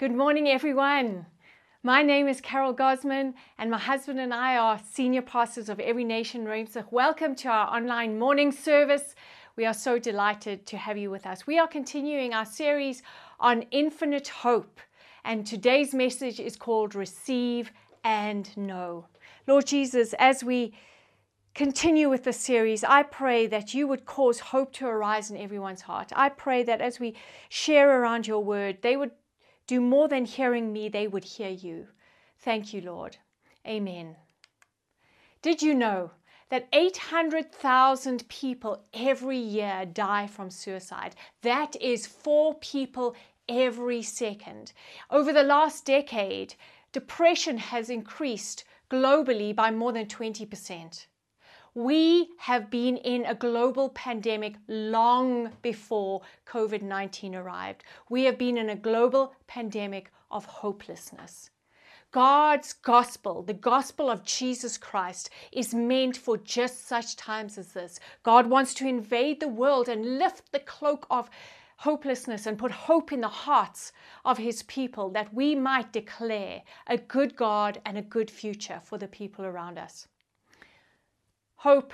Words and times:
Good 0.00 0.16
morning, 0.16 0.48
everyone. 0.48 1.26
My 1.82 2.00
name 2.00 2.26
is 2.26 2.40
Carol 2.40 2.72
Gossman, 2.72 3.34
and 3.58 3.70
my 3.70 3.76
husband 3.76 4.18
and 4.18 4.32
I 4.32 4.56
are 4.56 4.80
senior 4.90 5.20
pastors 5.20 5.68
of 5.68 5.78
Every 5.78 6.04
Nation 6.04 6.46
Ruimsig. 6.46 6.90
Welcome 6.90 7.34
to 7.34 7.48
our 7.48 7.66
online 7.66 8.18
morning 8.18 8.50
service. 8.50 9.14
We 9.56 9.66
are 9.66 9.74
so 9.74 9.98
delighted 9.98 10.64
to 10.68 10.78
have 10.78 10.96
you 10.96 11.10
with 11.10 11.26
us. 11.26 11.46
We 11.46 11.58
are 11.58 11.68
continuing 11.68 12.32
our 12.32 12.46
series 12.46 13.02
on 13.40 13.66
infinite 13.72 14.28
hope, 14.28 14.80
and 15.26 15.46
today's 15.46 15.92
message 15.92 16.40
is 16.40 16.56
called 16.56 16.94
Receive 16.94 17.70
and 18.02 18.56
Know. 18.56 19.04
Lord 19.46 19.66
Jesus, 19.66 20.14
as 20.14 20.42
we 20.42 20.72
continue 21.54 22.08
with 22.08 22.24
the 22.24 22.32
series, 22.32 22.84
I 22.84 23.02
pray 23.02 23.46
that 23.48 23.74
you 23.74 23.86
would 23.86 24.06
cause 24.06 24.38
hope 24.38 24.72
to 24.74 24.86
arise 24.86 25.30
in 25.30 25.36
everyone's 25.36 25.82
heart. 25.82 26.10
I 26.16 26.30
pray 26.30 26.62
that 26.62 26.80
as 26.80 26.98
we 26.98 27.16
share 27.50 28.00
around 28.00 28.26
your 28.26 28.42
word, 28.42 28.78
they 28.80 28.96
would 28.96 29.10
do 29.70 29.80
more 29.80 30.08
than 30.08 30.24
hearing 30.24 30.72
me, 30.72 30.88
they 30.88 31.06
would 31.06 31.22
hear 31.22 31.48
you. 31.48 31.86
Thank 32.40 32.74
you, 32.74 32.80
Lord. 32.80 33.18
Amen. 33.64 34.16
Did 35.42 35.62
you 35.62 35.76
know 35.76 36.10
that 36.48 36.66
800,000 36.72 38.28
people 38.28 38.82
every 38.92 39.38
year 39.38 39.86
die 39.86 40.26
from 40.26 40.50
suicide? 40.50 41.14
That 41.42 41.76
is 41.80 42.04
four 42.04 42.56
people 42.56 43.14
every 43.48 44.02
second. 44.02 44.72
Over 45.08 45.32
the 45.32 45.44
last 45.44 45.84
decade, 45.84 46.56
depression 46.90 47.58
has 47.58 47.88
increased 47.88 48.64
globally 48.90 49.54
by 49.54 49.70
more 49.70 49.92
than 49.92 50.06
20%. 50.06 51.06
We 51.74 52.30
have 52.38 52.68
been 52.68 52.96
in 52.96 53.24
a 53.24 53.34
global 53.34 53.90
pandemic 53.90 54.56
long 54.66 55.52
before 55.62 56.22
COVID 56.44 56.82
19 56.82 57.36
arrived. 57.36 57.84
We 58.08 58.24
have 58.24 58.36
been 58.36 58.58
in 58.58 58.68
a 58.68 58.74
global 58.74 59.34
pandemic 59.46 60.10
of 60.32 60.46
hopelessness. 60.46 61.50
God's 62.10 62.72
gospel, 62.72 63.44
the 63.44 63.54
gospel 63.54 64.10
of 64.10 64.24
Jesus 64.24 64.76
Christ, 64.76 65.30
is 65.52 65.72
meant 65.72 66.16
for 66.16 66.36
just 66.36 66.88
such 66.88 67.14
times 67.14 67.56
as 67.56 67.72
this. 67.72 68.00
God 68.24 68.48
wants 68.48 68.74
to 68.74 68.88
invade 68.88 69.38
the 69.38 69.46
world 69.46 69.88
and 69.88 70.18
lift 70.18 70.50
the 70.50 70.58
cloak 70.58 71.06
of 71.08 71.30
hopelessness 71.76 72.46
and 72.46 72.58
put 72.58 72.72
hope 72.72 73.12
in 73.12 73.20
the 73.20 73.28
hearts 73.28 73.92
of 74.24 74.38
his 74.38 74.64
people 74.64 75.08
that 75.10 75.32
we 75.32 75.54
might 75.54 75.92
declare 75.92 76.62
a 76.88 76.98
good 76.98 77.36
God 77.36 77.80
and 77.86 77.96
a 77.96 78.02
good 78.02 78.28
future 78.28 78.80
for 78.82 78.98
the 78.98 79.06
people 79.06 79.44
around 79.44 79.78
us. 79.78 80.08
Hope 81.60 81.92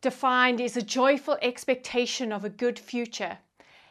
defined 0.00 0.60
is 0.60 0.76
a 0.76 0.82
joyful 0.82 1.38
expectation 1.42 2.32
of 2.32 2.44
a 2.44 2.50
good 2.50 2.76
future. 2.76 3.38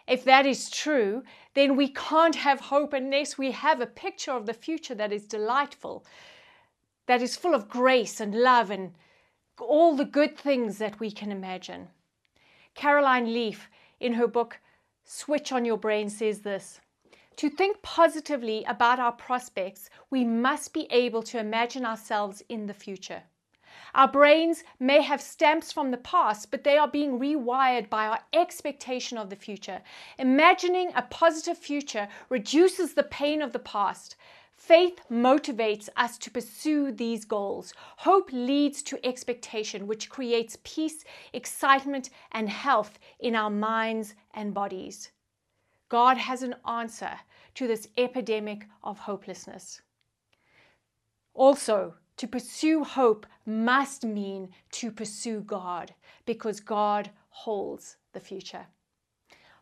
If 0.06 0.26
that 0.26 0.46
is 0.46 0.70
true, 0.70 1.24
then 1.54 1.78
we 1.78 1.88
can't 1.88 2.36
have 2.36 2.60
hope 2.60 2.92
unless 2.92 3.38
we 3.38 3.52
have 3.52 3.80
a 3.80 3.86
picture 3.86 4.34
of 4.34 4.46
the 4.46 4.54
future 4.54 4.94
that 4.96 5.14
is 5.14 5.26
delightful, 5.26 6.06
that 7.06 7.22
is 7.22 7.38
full 7.38 7.56
of 7.56 7.70
grace 7.70 8.20
and 8.20 8.36
love 8.36 8.70
and 8.70 8.94
all 9.58 9.96
the 9.96 10.04
good 10.04 10.38
things 10.38 10.80
that 10.80 11.00
we 11.00 11.12
can 11.12 11.32
imagine. 11.32 11.88
Caroline 12.76 13.34
Leaf, 13.34 13.70
in 14.02 14.16
her 14.16 14.28
book 14.28 14.60
Switch 15.06 15.54
on 15.54 15.64
Your 15.64 15.78
Brain, 15.78 16.10
says 16.10 16.40
this 16.40 16.82
To 17.38 17.50
think 17.50 17.82
positively 17.82 18.66
about 18.66 19.00
our 19.00 19.14
prospects, 19.14 19.90
we 20.10 20.26
must 20.26 20.74
be 20.74 20.88
able 20.92 21.24
to 21.24 21.40
imagine 21.40 21.86
ourselves 21.86 22.44
in 22.50 22.68
the 22.68 22.74
future. 22.74 23.24
Our 23.96 24.08
brains 24.08 24.64
may 24.80 25.02
have 25.02 25.22
stamps 25.22 25.72
from 25.72 25.92
the 25.92 25.98
past, 25.98 26.52
but 26.52 26.64
they 26.64 26.78
are 26.78 26.88
being 26.88 27.20
rewired 27.20 27.90
by 27.90 28.08
our 28.08 28.20
expectation 28.34 29.18
of 29.18 29.30
the 29.30 29.36
future. 29.36 29.82
Imagining 30.18 30.92
a 30.96 31.02
positive 31.04 31.58
future 31.58 32.08
reduces 32.30 32.94
the 32.94 33.04
pain 33.04 33.42
of 33.42 33.52
the 33.52 33.60
past. 33.60 34.16
Faith 34.56 35.00
motivates 35.10 35.88
us 35.96 36.18
to 36.18 36.30
pursue 36.30 36.92
these 36.92 37.24
goals. 37.24 37.74
Hope 37.98 38.30
leads 38.34 38.84
to 38.84 39.06
expectation, 39.06 39.88
which 39.88 40.10
creates 40.10 40.58
peace, 40.64 41.06
excitement, 41.32 42.10
and 42.34 42.50
health 42.50 43.00
in 43.20 43.36
our 43.36 43.50
minds 43.50 44.16
and 44.34 44.54
bodies. 44.54 45.12
God 45.88 46.18
has 46.18 46.44
an 46.44 46.56
answer 46.68 47.20
to 47.56 47.68
this 47.68 47.88
epidemic 47.98 48.68
of 48.84 49.00
hopelessness. 49.00 49.82
Also, 51.34 51.96
to 52.20 52.28
pursue 52.28 52.84
hope 52.84 53.26
must 53.46 54.04
mean 54.04 54.50
to 54.72 54.92
pursue 54.92 55.40
God 55.40 55.94
because 56.26 56.60
God 56.60 57.12
holds 57.30 57.96
the 58.12 58.20
future. 58.20 58.68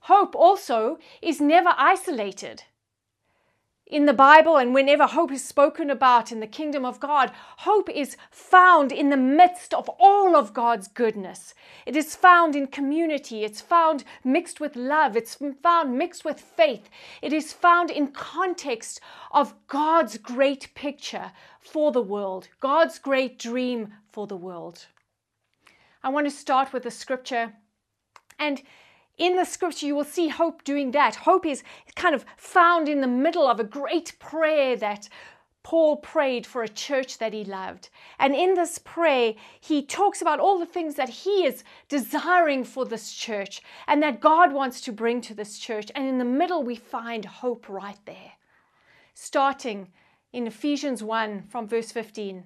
Hope 0.01 0.35
also 0.35 0.97
is 1.21 1.39
never 1.39 1.73
isolated 1.77 2.63
in 3.89 4.05
the 4.05 4.13
Bible 4.13 4.57
and 4.57 4.73
whenever 4.73 5.07
hope 5.07 5.31
is 5.31 5.43
spoken 5.43 5.89
about 5.89 6.31
in 6.31 6.41
the 6.41 6.47
kingdom 6.47 6.83
of 6.83 6.99
God, 6.99 7.31
hope 7.59 7.89
is 7.89 8.17
found 8.29 8.91
in 8.91 9.09
the 9.09 9.17
midst 9.17 9.73
of 9.73 9.89
all 9.97 10.35
of 10.35 10.53
God's 10.53 10.89
goodness. 10.89 11.53
It 11.85 11.95
is 11.95 12.15
found 12.15 12.55
in 12.55 12.67
community. 12.67 13.45
It's 13.45 13.61
found 13.61 14.03
mixed 14.25 14.59
with 14.59 14.75
love. 14.75 15.15
It's 15.15 15.37
found 15.63 15.97
mixed 15.97 16.25
with 16.25 16.39
faith. 16.39 16.89
It 17.21 17.31
is 17.31 17.53
found 17.53 17.89
in 17.89 18.07
context 18.07 18.99
of 19.31 19.53
God's 19.67 20.17
great 20.17 20.73
picture 20.75 21.31
for 21.61 21.93
the 21.93 22.01
world, 22.01 22.49
God's 22.59 22.99
great 22.99 23.39
dream 23.39 23.93
for 24.11 24.27
the 24.27 24.37
world. 24.37 24.87
I 26.03 26.09
want 26.09 26.27
to 26.27 26.31
start 26.31 26.73
with 26.73 26.85
a 26.85 26.91
scripture 26.91 27.53
and 28.37 28.61
in 29.17 29.35
the 29.35 29.45
scripture, 29.45 29.87
you 29.87 29.95
will 29.95 30.03
see 30.03 30.27
hope 30.27 30.63
doing 30.63 30.91
that. 30.91 31.15
Hope 31.15 31.45
is 31.45 31.63
kind 31.95 32.13
of 32.13 32.25
found 32.37 32.87
in 32.87 33.01
the 33.01 33.07
middle 33.07 33.47
of 33.47 33.59
a 33.59 33.63
great 33.63 34.17
prayer 34.19 34.75
that 34.75 35.09
Paul 35.63 35.97
prayed 35.97 36.45
for 36.45 36.63
a 36.63 36.69
church 36.69 37.17
that 37.17 37.33
he 37.33 37.43
loved. 37.43 37.89
And 38.19 38.33
in 38.33 38.53
this 38.53 38.77
prayer, 38.77 39.33
he 39.59 39.81
talks 39.81 40.21
about 40.21 40.39
all 40.39 40.59
the 40.59 40.65
things 40.65 40.95
that 40.95 41.09
he 41.09 41.45
is 41.45 41.63
desiring 41.89 42.63
for 42.63 42.85
this 42.85 43.11
church 43.11 43.61
and 43.85 44.01
that 44.01 44.21
God 44.21 44.53
wants 44.53 44.79
to 44.81 44.93
bring 44.93 45.19
to 45.21 45.33
this 45.33 45.59
church. 45.59 45.91
And 45.93 46.07
in 46.07 46.19
the 46.19 46.23
middle, 46.23 46.63
we 46.63 46.75
find 46.75 47.25
hope 47.25 47.67
right 47.67 47.99
there. 48.05 48.33
Starting 49.13 49.89
in 50.31 50.47
Ephesians 50.47 51.03
1 51.03 51.43
from 51.49 51.67
verse 51.67 51.91
15. 51.91 52.45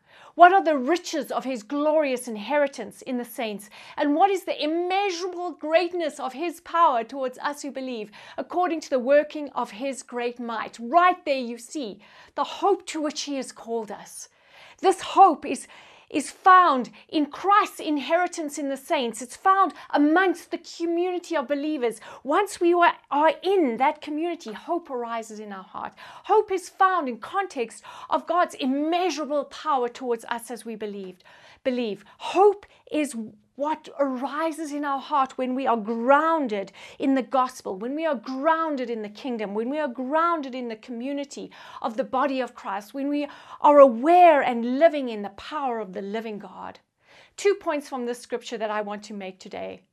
What 0.35 0.53
are 0.53 0.63
the 0.63 0.77
riches 0.77 1.31
of 1.31 1.43
his 1.43 1.63
glorious 1.63 2.27
inheritance 2.27 3.01
in 3.01 3.17
the 3.17 3.25
saints? 3.25 3.69
And 3.97 4.15
what 4.15 4.29
is 4.29 4.43
the 4.43 4.63
immeasurable 4.63 5.51
greatness 5.51 6.19
of 6.19 6.33
his 6.33 6.61
power 6.61 7.03
towards 7.03 7.37
us 7.39 7.61
who 7.61 7.71
believe, 7.71 8.11
according 8.37 8.81
to 8.81 8.89
the 8.89 8.99
working 8.99 9.49
of 9.49 9.71
his 9.71 10.03
great 10.03 10.39
might? 10.39 10.77
Right 10.79 11.23
there, 11.25 11.35
you 11.35 11.57
see 11.57 11.99
the 12.35 12.43
hope 12.43 12.85
to 12.87 13.01
which 13.01 13.21
he 13.23 13.35
has 13.35 13.51
called 13.51 13.91
us. 13.91 14.29
This 14.79 15.01
hope 15.01 15.45
is 15.45 15.67
is 16.11 16.29
found 16.29 16.91
in 17.09 17.25
Christ's 17.25 17.79
inheritance 17.79 18.57
in 18.57 18.69
the 18.69 18.77
saints. 18.77 19.21
It's 19.21 19.35
found 19.35 19.73
amongst 19.89 20.51
the 20.51 20.59
community 20.59 21.35
of 21.35 21.47
believers. 21.47 21.99
Once 22.23 22.59
we 22.59 22.73
are 22.73 23.33
in 23.41 23.77
that 23.77 24.01
community, 24.01 24.51
hope 24.53 24.89
arises 24.89 25.39
in 25.39 25.51
our 25.53 25.63
heart. 25.63 25.93
Hope 26.25 26.51
is 26.51 26.69
found 26.69 27.07
in 27.07 27.17
context 27.17 27.83
of 28.09 28.27
God's 28.27 28.55
immeasurable 28.55 29.45
power 29.45 29.87
towards 29.89 30.25
us 30.25 30.51
as 30.51 30.65
we 30.65 30.75
believed. 30.75 31.23
Believe. 31.63 32.03
Hope 32.17 32.65
is 32.91 33.15
what 33.55 33.89
arises 33.99 34.71
in 34.71 34.85
our 34.85 34.99
heart 34.99 35.37
when 35.37 35.55
we 35.55 35.67
are 35.67 35.77
grounded 35.77 36.71
in 36.97 37.15
the 37.15 37.21
gospel, 37.21 37.77
when 37.77 37.95
we 37.95 38.05
are 38.05 38.15
grounded 38.15 38.89
in 38.89 39.01
the 39.01 39.09
kingdom, 39.09 39.53
when 39.53 39.69
we 39.69 39.79
are 39.79 39.87
grounded 39.87 40.55
in 40.55 40.69
the 40.69 40.75
community 40.75 41.51
of 41.81 41.97
the 41.97 42.03
body 42.03 42.39
of 42.39 42.55
Christ, 42.55 42.93
when 42.93 43.09
we 43.09 43.27
are 43.59 43.79
aware 43.79 44.41
and 44.41 44.79
living 44.79 45.09
in 45.09 45.21
the 45.21 45.29
power 45.29 45.79
of 45.79 45.93
the 45.93 46.01
living 46.01 46.39
God. 46.39 46.79
Two 47.37 47.55
points 47.55 47.89
from 47.89 48.05
this 48.05 48.19
scripture 48.19 48.57
that 48.57 48.71
I 48.71 48.81
want 48.81 49.03
to 49.03 49.13
make 49.13 49.39
today. 49.39 49.83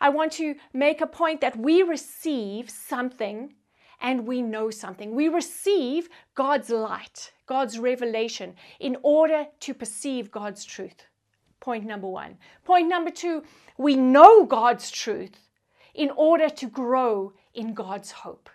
I 0.00 0.08
want 0.10 0.32
to 0.32 0.54
make 0.72 1.00
a 1.00 1.06
point 1.06 1.40
that 1.40 1.56
we 1.56 1.82
receive 1.82 2.68
something 2.68 3.54
and 4.00 4.26
we 4.26 4.42
know 4.42 4.70
something. 4.70 5.14
We 5.14 5.28
receive 5.28 6.08
God's 6.34 6.70
light, 6.70 7.32
God's 7.46 7.78
revelation, 7.78 8.54
in 8.78 8.96
order 9.02 9.46
to 9.60 9.74
perceive 9.74 10.30
God's 10.30 10.64
truth. 10.64 11.06
Point 11.66 11.84
number 11.84 12.06
one. 12.06 12.38
Point 12.64 12.88
number 12.88 13.10
two, 13.10 13.42
we 13.76 13.96
know 13.96 14.46
God's 14.46 14.88
truth 14.88 15.48
in 15.94 16.10
order 16.10 16.48
to 16.48 16.66
grow 16.68 17.32
in 17.54 17.74
God's 17.74 18.12
hope. 18.12 18.48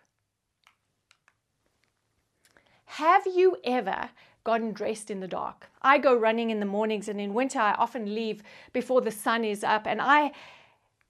Have 2.86 3.28
you 3.28 3.58
ever 3.66 4.12
gotten 4.44 4.72
dressed 4.72 5.12
in 5.12 5.20
the 5.20 5.28
dark. 5.28 5.70
I 5.82 5.98
go 5.98 6.16
running 6.16 6.52
in 6.52 6.62
the 6.62 6.66
mornings, 6.66 7.10
and 7.10 7.20
in 7.20 7.34
winter, 7.34 7.60
I 7.60 7.74
often 7.74 8.16
leave 8.16 8.42
before 8.74 9.02
the 9.02 9.12
sun 9.12 9.44
is 9.44 9.64
up, 9.64 9.86
and 9.86 10.02
I 10.02 10.32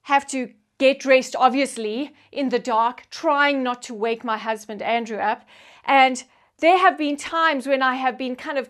have 0.02 0.28
to 0.30 0.52
get 0.80 1.00
dressed, 1.00 1.36
obviously, 1.36 2.14
in 2.32 2.50
the 2.50 2.60
dark, 2.60 3.04
trying 3.12 3.62
not 3.62 3.82
to 3.84 3.94
wake 3.94 4.24
my 4.24 4.38
husband 4.38 4.82
Andrew 4.82 5.20
up. 5.20 5.48
And 5.86 6.24
there 6.60 6.78
have 6.78 6.98
been 6.98 7.18
times 7.18 7.68
when 7.68 7.82
I 7.82 7.96
have 7.96 8.18
been 8.18 8.36
kind 8.36 8.58
of 8.58 8.68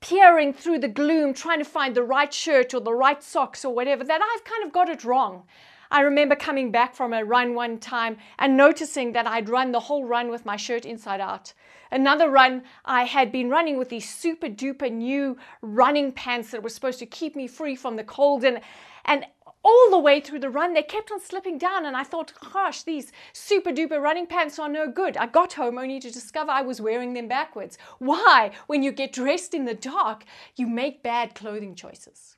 peering 0.00 0.52
through 0.52 0.78
the 0.78 0.88
gloom, 0.88 1.34
trying 1.34 1.58
to 1.58 1.64
find 1.64 1.94
the 1.94 2.02
right 2.02 2.32
shirt 2.32 2.74
or 2.74 2.80
the 2.80 2.92
right 2.92 3.22
socks 3.22 3.64
or 3.64 3.74
whatever, 3.74 4.04
that 4.04 4.20
I've 4.22 4.44
kind 4.44 4.64
of 4.64 4.72
got 4.72 4.88
it 4.88 5.04
wrong. 5.04 5.44
I 5.90 6.00
remember 6.00 6.34
coming 6.34 6.72
back 6.72 6.94
from 6.94 7.12
a 7.12 7.24
run 7.24 7.54
one 7.54 7.78
time 7.78 8.16
and 8.38 8.56
noticing 8.56 9.12
that 9.12 9.26
I'd 9.26 9.48
run 9.48 9.72
the 9.72 9.80
whole 9.80 10.04
run 10.04 10.30
with 10.30 10.44
my 10.44 10.56
shirt 10.56 10.84
inside 10.84 11.20
out. 11.20 11.52
Another 11.90 12.28
run, 12.28 12.64
I 12.84 13.04
had 13.04 13.30
been 13.30 13.48
running 13.48 13.78
with 13.78 13.88
these 13.88 14.12
super 14.12 14.48
duper 14.48 14.90
new 14.90 15.36
running 15.62 16.10
pants 16.12 16.50
that 16.50 16.62
were 16.62 16.68
supposed 16.68 16.98
to 16.98 17.06
keep 17.06 17.36
me 17.36 17.46
free 17.46 17.76
from 17.76 17.94
the 17.96 18.04
cold. 18.04 18.44
And, 18.44 18.60
and 19.04 19.24
all 19.66 19.90
the 19.90 19.98
way 19.98 20.20
through 20.20 20.38
the 20.38 20.48
run, 20.48 20.74
they 20.74 20.82
kept 20.82 21.10
on 21.10 21.20
slipping 21.20 21.58
down. 21.58 21.84
And 21.84 21.96
I 21.96 22.04
thought, 22.04 22.32
gosh, 22.52 22.84
these 22.84 23.10
super 23.32 23.72
duper 23.72 24.00
running 24.00 24.28
pants 24.28 24.60
are 24.60 24.68
no 24.68 24.88
good. 24.88 25.16
I 25.16 25.26
got 25.26 25.54
home 25.54 25.76
only 25.76 25.98
to 25.98 26.10
discover 26.10 26.52
I 26.52 26.62
was 26.62 26.80
wearing 26.80 27.14
them 27.14 27.26
backwards. 27.26 27.76
Why? 27.98 28.52
When 28.68 28.84
you 28.84 28.92
get 28.92 29.12
dressed 29.12 29.54
in 29.54 29.64
the 29.64 29.74
dark, 29.74 30.24
you 30.54 30.68
make 30.68 31.02
bad 31.02 31.34
clothing 31.34 31.74
choices. 31.74 32.36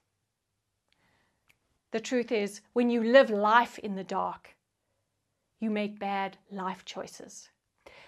The 1.90 2.00
truth 2.00 2.32
is, 2.32 2.62
when 2.72 2.88
you 2.88 3.02
live 3.02 3.28
life 3.28 3.78
in 3.78 3.94
the 3.94 4.04
dark, 4.04 4.56
you 5.60 5.70
make 5.70 5.98
bad 5.98 6.38
life 6.50 6.84
choices. 6.86 7.50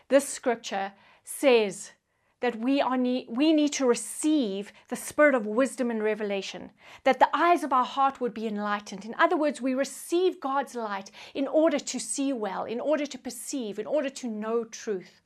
This 0.09 0.27
scripture 0.27 0.93
says 1.25 1.93
that 2.41 2.59
we, 2.59 2.81
are 2.81 2.97
need, 2.97 3.27
we 3.29 3.53
need 3.53 3.73
to 3.75 3.87
receive 3.87 4.73
the 4.89 4.97
spirit 4.97 5.35
of 5.35 5.47
wisdom 5.47 5.91
and 5.91 6.03
revelation, 6.03 6.71
that 7.05 7.19
the 7.19 7.29
eyes 7.35 7.63
of 7.63 7.73
our 7.73 7.85
heart 7.85 8.21
would 8.21 8.35
be 8.35 8.47
enlightened. 8.47 9.05
In 9.05 9.15
other 9.19 9.37
words, 9.37 9.61
we 9.61 9.75
receive 9.75 10.41
God's 10.41 10.75
light 10.75 11.11
in 11.35 11.47
order 11.47 11.79
to 11.79 12.01
see 12.01 12.33
well, 12.33 12.65
in 12.65 12.81
order 12.81 13.07
to 13.07 13.19
perceive, 13.19 13.79
in 13.79 13.87
order 13.87 14.11
to 14.11 14.29
know 14.29 14.65
truth. 14.65 15.21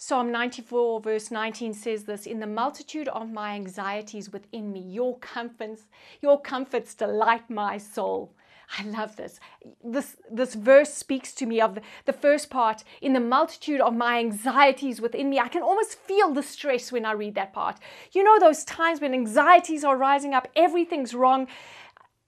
Psalm 0.00 0.30
94, 0.30 1.00
verse 1.00 1.30
19 1.32 1.74
says 1.74 2.04
this 2.04 2.24
In 2.24 2.38
the 2.38 2.46
multitude 2.46 3.08
of 3.08 3.32
my 3.32 3.54
anxieties 3.54 4.32
within 4.32 4.72
me, 4.72 4.80
your 4.80 5.18
comforts, 5.18 5.88
your 6.22 6.40
comforts 6.40 6.94
delight 6.94 7.50
my 7.50 7.78
soul. 7.78 8.32
I 8.76 8.82
love 8.84 9.16
this. 9.16 9.40
This, 9.82 10.16
this 10.30 10.54
verse 10.54 10.92
speaks 10.92 11.32
to 11.34 11.46
me 11.46 11.60
of 11.60 11.74
the, 11.74 11.82
the 12.04 12.12
first 12.12 12.50
part. 12.50 12.84
In 13.00 13.14
the 13.14 13.20
multitude 13.20 13.80
of 13.80 13.94
my 13.94 14.18
anxieties 14.18 15.00
within 15.00 15.30
me, 15.30 15.38
I 15.38 15.48
can 15.48 15.62
almost 15.62 15.98
feel 15.98 16.34
the 16.34 16.42
stress 16.42 16.92
when 16.92 17.06
I 17.06 17.12
read 17.12 17.34
that 17.36 17.54
part. 17.54 17.78
You 18.12 18.22
know, 18.24 18.38
those 18.38 18.64
times 18.64 19.00
when 19.00 19.14
anxieties 19.14 19.84
are 19.84 19.96
rising 19.96 20.34
up, 20.34 20.48
everything's 20.54 21.14
wrong. 21.14 21.48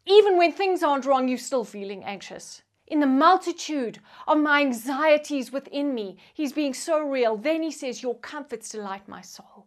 Even 0.07 0.39
when 0.39 0.53
things 0.53 0.83
aren't 0.83 1.05
wrong, 1.05 1.29
you're 1.29 1.39
still 1.39 1.65
feeling 1.65 2.05
anxious. 2.05 2.63
In 2.87 3.01
the 3.01 3.07
multitude 3.07 4.01
of 4.27 4.39
my 4.39 4.61
anxieties 4.63 5.53
within 5.53 5.95
me, 5.95 6.17
he's 6.35 6.53
being 6.53 6.75
so 6.75 7.07
real. 7.07 7.37
Then 7.37 7.63
he 7.63 7.71
says, 7.71 8.03
Your 8.03 8.19
comforts 8.19 8.71
delight 8.71 9.07
my 9.07 9.21
soul. 9.21 9.67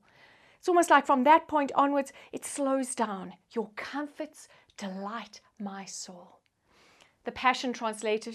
It's 0.57 0.67
almost 0.67 0.89
like 0.89 1.05
from 1.05 1.23
that 1.23 1.47
point 1.47 1.71
onwards, 1.75 2.11
it 2.31 2.45
slows 2.45 2.95
down. 2.95 3.33
Your 3.51 3.69
comforts 3.75 4.47
delight 4.77 5.39
my 5.59 5.85
soul. 5.85 6.42
The 7.25 7.31
Passion 7.31 7.73
translation 7.73 8.33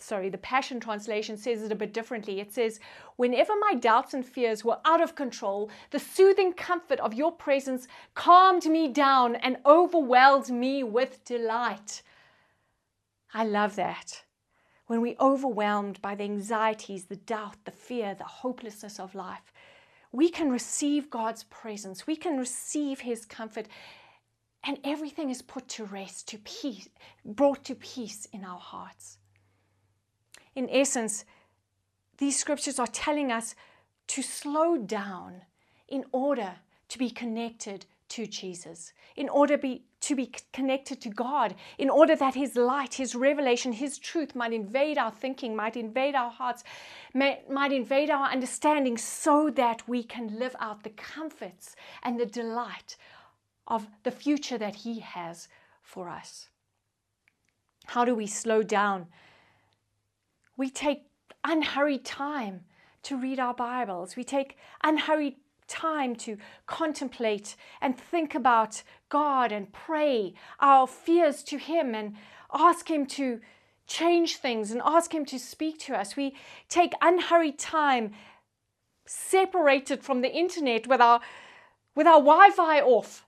sorry, 0.00 0.28
the 0.28 0.38
Passion 0.38 0.80
Translation 0.80 1.36
says 1.36 1.62
it 1.62 1.72
a 1.72 1.74
bit 1.74 1.92
differently. 1.92 2.40
It 2.40 2.52
says, 2.52 2.80
Whenever 3.16 3.54
my 3.60 3.74
doubts 3.74 4.14
and 4.14 4.24
fears 4.24 4.64
were 4.64 4.78
out 4.84 5.02
of 5.02 5.14
control, 5.14 5.70
the 5.90 5.98
soothing 5.98 6.52
comfort 6.52 7.00
of 7.00 7.14
your 7.14 7.32
presence 7.32 7.88
calmed 8.14 8.66
me 8.66 8.88
down 8.88 9.36
and 9.36 9.58
overwhelmed 9.66 10.50
me 10.50 10.82
with 10.82 11.24
delight. 11.24 12.02
I 13.34 13.44
love 13.44 13.76
that. 13.76 14.24
When 14.86 15.02
we're 15.02 15.16
overwhelmed 15.20 16.00
by 16.00 16.14
the 16.14 16.24
anxieties, 16.24 17.04
the 17.04 17.16
doubt, 17.16 17.56
the 17.64 17.70
fear, 17.70 18.14
the 18.14 18.24
hopelessness 18.24 18.98
of 18.98 19.14
life, 19.14 19.52
we 20.12 20.30
can 20.30 20.50
receive 20.50 21.10
God's 21.10 21.44
presence. 21.44 22.06
We 22.06 22.16
can 22.16 22.38
receive 22.38 23.00
His 23.00 23.26
comfort 23.26 23.68
and 24.64 24.78
everything 24.84 25.30
is 25.30 25.42
put 25.42 25.68
to 25.68 25.84
rest, 25.84 26.28
to 26.28 26.38
peace, 26.38 26.88
brought 27.24 27.64
to 27.64 27.74
peace 27.74 28.26
in 28.32 28.44
our 28.44 28.58
hearts. 28.58 29.18
In 30.54 30.68
essence, 30.70 31.24
these 32.18 32.38
scriptures 32.38 32.78
are 32.78 32.86
telling 32.86 33.30
us 33.30 33.54
to 34.08 34.22
slow 34.22 34.76
down 34.76 35.42
in 35.88 36.04
order 36.12 36.56
to 36.88 36.98
be 36.98 37.10
connected 37.10 37.86
to 38.08 38.26
Jesus, 38.26 38.92
in 39.16 39.28
order 39.28 39.58
be, 39.58 39.84
to 40.00 40.16
be 40.16 40.32
connected 40.52 41.00
to 41.02 41.10
God, 41.10 41.54
in 41.76 41.90
order 41.90 42.16
that 42.16 42.34
His 42.34 42.56
light, 42.56 42.94
His 42.94 43.14
revelation, 43.14 43.72
His 43.72 43.98
truth 43.98 44.34
might 44.34 44.52
invade 44.52 44.96
our 44.96 45.10
thinking, 45.10 45.54
might 45.54 45.76
invade 45.76 46.14
our 46.14 46.30
hearts, 46.30 46.64
may, 47.12 47.42
might 47.50 47.72
invade 47.72 48.08
our 48.08 48.28
understanding, 48.30 48.96
so 48.96 49.50
that 49.50 49.86
we 49.86 50.02
can 50.02 50.38
live 50.38 50.56
out 50.58 50.82
the 50.82 50.90
comforts 50.90 51.76
and 52.02 52.18
the 52.18 52.26
delight 52.26 52.96
of 53.68 53.86
the 54.02 54.10
future 54.10 54.58
that 54.58 54.76
He 54.76 54.98
has 55.00 55.48
for 55.82 56.08
us. 56.08 56.48
How 57.86 58.04
do 58.04 58.14
we 58.14 58.26
slow 58.26 58.62
down? 58.62 59.06
We 60.56 60.70
take 60.70 61.04
unhurried 61.44 62.04
time 62.04 62.62
to 63.04 63.16
read 63.16 63.38
our 63.38 63.54
Bibles. 63.54 64.16
We 64.16 64.24
take 64.24 64.58
unhurried 64.82 65.36
time 65.68 66.16
to 66.16 66.36
contemplate 66.66 67.54
and 67.80 67.96
think 67.96 68.34
about 68.34 68.82
God 69.08 69.52
and 69.52 69.72
pray 69.72 70.34
our 70.58 70.86
fears 70.86 71.42
to 71.44 71.58
Him 71.58 71.94
and 71.94 72.16
ask 72.52 72.90
Him 72.90 73.06
to 73.06 73.40
change 73.86 74.36
things 74.36 74.70
and 74.70 74.82
ask 74.84 75.14
Him 75.14 75.24
to 75.26 75.38
speak 75.38 75.78
to 75.80 75.98
us. 75.98 76.16
We 76.16 76.34
take 76.68 76.92
unhurried 77.00 77.58
time 77.58 78.12
separated 79.06 80.02
from 80.02 80.20
the 80.20 80.30
internet 80.30 80.86
with 80.86 81.00
our 81.00 81.20
with 81.94 82.06
our 82.06 82.20
Wi-Fi 82.20 82.80
off 82.80 83.26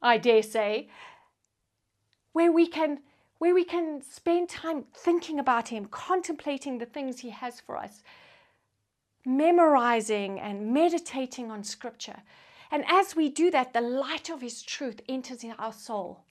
I 0.00 0.18
dare 0.18 0.42
say, 0.42 0.88
where 2.32 2.52
we 2.52 2.66
can 2.66 3.00
where 3.38 3.54
we 3.54 3.64
can 3.64 4.02
spend 4.02 4.48
time 4.48 4.84
thinking 4.92 5.38
about 5.38 5.68
him, 5.68 5.86
contemplating 5.86 6.78
the 6.78 6.86
things 6.86 7.20
he 7.20 7.30
has 7.30 7.60
for 7.60 7.76
us, 7.76 8.02
memorizing 9.24 10.40
and 10.40 10.72
meditating 10.72 11.48
on 11.48 11.62
scripture. 11.62 12.22
And 12.72 12.84
as 12.88 13.14
we 13.14 13.28
do 13.28 13.50
that, 13.52 13.72
the 13.72 13.80
light 13.80 14.28
of 14.28 14.40
his 14.40 14.62
truth 14.62 15.00
enters 15.08 15.44
in 15.44 15.52
our 15.52 15.72
soul. 15.72 16.24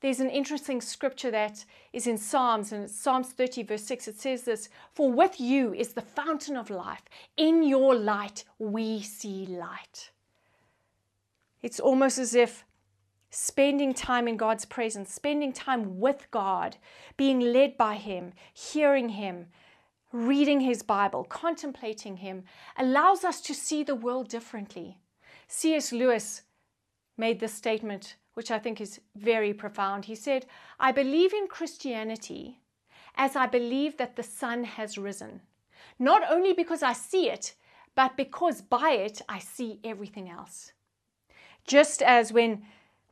There's 0.00 0.18
an 0.18 0.30
interesting 0.30 0.80
scripture 0.80 1.30
that 1.30 1.64
is 1.92 2.08
in 2.08 2.18
Psalms, 2.18 2.72
and 2.72 2.90
Psalms 2.90 3.28
30, 3.28 3.62
verse 3.62 3.84
6. 3.84 4.08
It 4.08 4.18
says 4.18 4.42
this 4.42 4.68
For 4.92 5.12
with 5.12 5.40
you 5.40 5.72
is 5.72 5.92
the 5.92 6.02
fountain 6.02 6.56
of 6.56 6.70
life. 6.70 7.04
In 7.36 7.62
your 7.62 7.94
light 7.94 8.42
we 8.58 9.00
see 9.00 9.46
light. 9.46 10.10
It's 11.62 11.80
almost 11.80 12.18
as 12.18 12.34
if 12.34 12.64
spending 13.30 13.94
time 13.94 14.28
in 14.28 14.36
God's 14.36 14.64
presence, 14.64 15.12
spending 15.12 15.52
time 15.52 15.98
with 15.98 16.30
God, 16.30 16.76
being 17.16 17.40
led 17.40 17.78
by 17.78 17.94
Him, 17.94 18.32
hearing 18.52 19.10
Him, 19.10 19.46
reading 20.12 20.60
His 20.60 20.82
Bible, 20.82 21.24
contemplating 21.24 22.18
Him, 22.18 22.44
allows 22.76 23.24
us 23.24 23.40
to 23.42 23.54
see 23.54 23.82
the 23.82 23.94
world 23.94 24.28
differently. 24.28 24.98
C.S. 25.48 25.92
Lewis 25.92 26.42
made 27.16 27.40
this 27.40 27.54
statement, 27.54 28.16
which 28.34 28.50
I 28.50 28.58
think 28.58 28.80
is 28.80 29.00
very 29.16 29.54
profound. 29.54 30.04
He 30.06 30.14
said, 30.14 30.46
I 30.78 30.92
believe 30.92 31.32
in 31.32 31.46
Christianity 31.46 32.58
as 33.14 33.36
I 33.36 33.46
believe 33.46 33.96
that 33.98 34.16
the 34.16 34.22
sun 34.22 34.64
has 34.64 34.98
risen, 34.98 35.42
not 35.98 36.22
only 36.30 36.52
because 36.52 36.82
I 36.82 36.92
see 36.92 37.28
it, 37.28 37.54
but 37.94 38.16
because 38.16 38.62
by 38.62 38.92
it 38.92 39.20
I 39.28 39.38
see 39.38 39.80
everything 39.84 40.30
else. 40.30 40.72
Just 41.66 42.02
as 42.02 42.32
when 42.32 42.62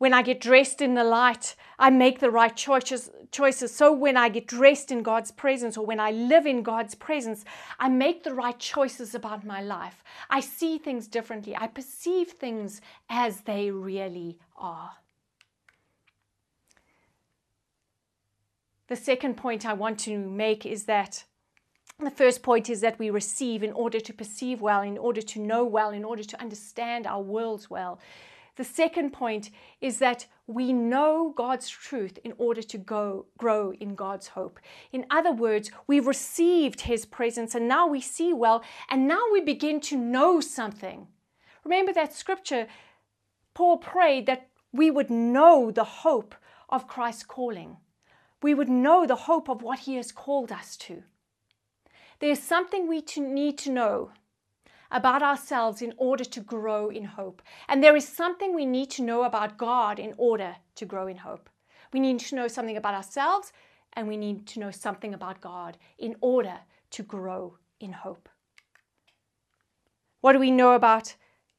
when 0.01 0.15
I 0.15 0.23
get 0.23 0.41
dressed 0.41 0.81
in 0.81 0.95
the 0.95 1.05
light, 1.05 1.55
I 1.79 1.91
make 1.91 2.21
the 2.21 2.31
right 2.31 2.57
choices, 2.57 3.11
choices. 3.31 3.71
So 3.71 3.93
when 3.93 4.17
I 4.17 4.31
get 4.31 4.47
dressed 4.47 4.91
in 4.91 5.03
God's 5.03 5.31
presence 5.31 5.77
or 5.77 5.85
when 5.85 6.01
I 6.01 6.11
live 6.11 6.47
in 6.47 6.63
God's 6.63 6.95
presence, 6.95 7.45
I 7.79 7.91
make 7.91 8.23
the 8.23 8.33
right 8.33 8.59
choices 8.59 9.15
about 9.15 9.45
my 9.45 9.61
life. 9.61 10.03
I 10.31 10.41
see 10.41 10.79
things 10.79 11.07
differently. 11.07 11.55
I 11.55 11.67
perceive 11.67 12.29
things 12.29 12.81
as 13.11 13.43
they 13.43 13.71
really 13.71 14.39
are. 14.57 14.93
The 18.89 18.97
second 18.97 19.37
point 19.37 19.67
I 19.67 19.75
want 19.75 19.99
to 20.01 20.17
make 20.17 20.65
is 20.65 20.85
that 20.85 21.25
the 21.99 22.11
first 22.11 22.43
point 22.43 22.71
is 22.71 22.81
that 22.81 22.99
we 22.99 23.11
receive 23.11 23.63
in 23.63 23.73
order 23.73 24.01
to 24.01 24.15
perceive 24.15 24.63
well, 24.63 24.81
in 24.81 24.97
order 24.97 25.21
to 25.21 25.41
know 25.41 25.63
well, 25.67 25.91
in 25.91 26.05
order 26.05 26.25
to 26.25 26.41
understand 26.41 27.07
our 27.07 27.21
worlds 27.21 27.69
well. 27.69 28.01
The 28.61 28.65
second 28.65 29.15
point 29.15 29.49
is 29.81 30.01
that 30.01 30.27
we 30.47 30.71
know 30.71 31.33
God's 31.35 31.67
truth 31.67 32.19
in 32.23 32.35
order 32.37 32.61
to 32.61 32.77
go 32.77 33.25
grow 33.39 33.73
in 33.73 33.95
God's 33.95 34.29
hope. 34.29 34.61
In 34.93 35.07
other 35.09 35.33
words, 35.33 35.71
we've 35.87 36.07
received 36.07 36.83
his 36.83 37.07
presence 37.07 37.55
and 37.55 37.67
now 37.67 37.87
we 37.87 38.03
see 38.03 38.35
well 38.35 38.63
and 38.91 39.09
now 39.09 39.23
we 39.33 39.41
begin 39.41 39.81
to 39.81 39.97
know 39.97 40.43
something. 40.43 41.07
Remember 41.65 41.95
that 41.95 42.13
scripture 42.13 42.67
Paul 43.55 43.79
prayed 43.79 44.27
that 44.27 44.49
we 44.75 44.91
would 44.91 45.09
know 45.09 45.71
the 45.71 45.85
hope 46.05 46.35
of 46.69 46.87
Christ's 46.87 47.23
calling. 47.23 47.79
We 48.43 48.53
would 48.53 48.69
know 48.69 49.07
the 49.07 49.25
hope 49.31 49.49
of 49.49 49.63
what 49.63 49.81
he 49.81 49.97
has 49.97 50.13
called 50.13 50.53
us 50.53 50.77
to. 50.85 51.03
There's 52.19 52.43
something 52.43 52.87
we 52.87 53.03
need 53.17 53.57
to 53.57 53.71
know 53.71 54.11
about 54.91 55.23
ourselves 55.23 55.83
in 55.83 55.95
order 55.97 56.25
to 56.25 56.41
grow 56.41 56.89
in 56.89 57.05
hope. 57.05 57.43
And 57.69 57.83
there 57.83 57.97
is 57.97 58.09
something 58.09 58.55
we 58.55 58.67
need 58.67 58.91
to 58.91 59.03
know 59.03 59.23
about 59.23 59.59
God 59.59 59.99
in 59.99 60.15
order 60.17 60.57
to 60.77 60.85
grow 60.85 61.07
in 61.07 61.19
hope. 61.19 61.49
We 61.93 62.01
need 62.01 62.21
to 62.21 62.35
know 62.35 62.49
something 62.49 62.77
about 62.77 62.95
ourselves 62.95 63.53
and 63.93 64.09
we 64.09 64.17
need 64.17 64.47
to 64.49 64.61
know 64.61 64.71
something 64.71 65.15
about 65.15 65.41
God 65.41 65.77
in 65.99 66.17
order 66.21 66.61
to 66.91 67.03
grow 67.03 67.59
in 67.81 67.93
hope. 67.93 68.29
What 70.21 70.33
do 70.33 70.39
we 70.39 70.51
know 70.51 70.73
about, 70.73 71.15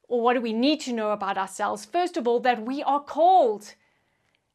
or 0.08 0.22
what 0.22 0.34
do 0.34 0.42
we 0.42 0.54
need 0.54 0.82
to 0.82 0.94
know 0.94 1.12
about 1.12 1.38
ourselves? 1.38 1.86
First 1.86 2.16
of 2.16 2.28
all, 2.28 2.40
that 2.42 2.66
we 2.66 2.84
are 2.84 3.02
called. 3.02 3.74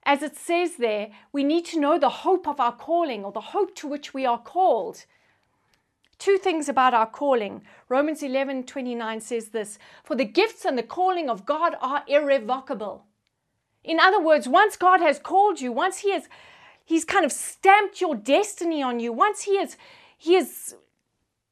As 0.05 0.23
it 0.23 0.37
says 0.37 0.77
there, 0.77 1.11
we 1.33 1.43
need 1.43 1.65
to 1.67 1.81
know 1.81 1.99
the 1.99 2.09
hope 2.09 2.47
of 2.47 2.61
our 2.61 2.73
calling 2.73 3.25
or 3.25 3.33
the 3.33 3.41
hope 3.41 3.75
to 3.77 3.89
which 3.89 4.15
we 4.15 4.25
are 4.25 4.39
called. 4.39 5.05
Two 6.19 6.39
things 6.39 6.69
about 6.69 6.95
our 6.95 7.07
calling. 7.07 7.63
Romans 7.89 8.23
11 8.23 8.65
29 8.65 9.21
says 9.21 9.49
this 9.49 9.79
For 10.03 10.17
the 10.17 10.25
gifts 10.25 10.65
and 10.65 10.79
the 10.79 10.83
calling 10.83 11.29
of 11.29 11.45
God 11.45 11.77
are 11.81 12.05
irrevocable. 12.07 13.05
In 13.85 14.01
other 14.01 14.21
words, 14.21 14.49
once 14.49 14.77
God 14.77 15.01
has 15.01 15.19
called 15.19 15.61
you, 15.61 15.73
once 15.73 15.99
He 15.99 16.13
has 16.13 16.29
He's 16.85 17.05
kind 17.05 17.25
of 17.25 17.33
stamped 17.33 18.01
your 18.01 18.15
destiny 18.15 18.83
on 18.83 19.01
you, 19.01 19.13
once 19.13 19.43
He 19.43 19.59
has 19.59 19.77
He 20.17 20.35
has 20.35 20.75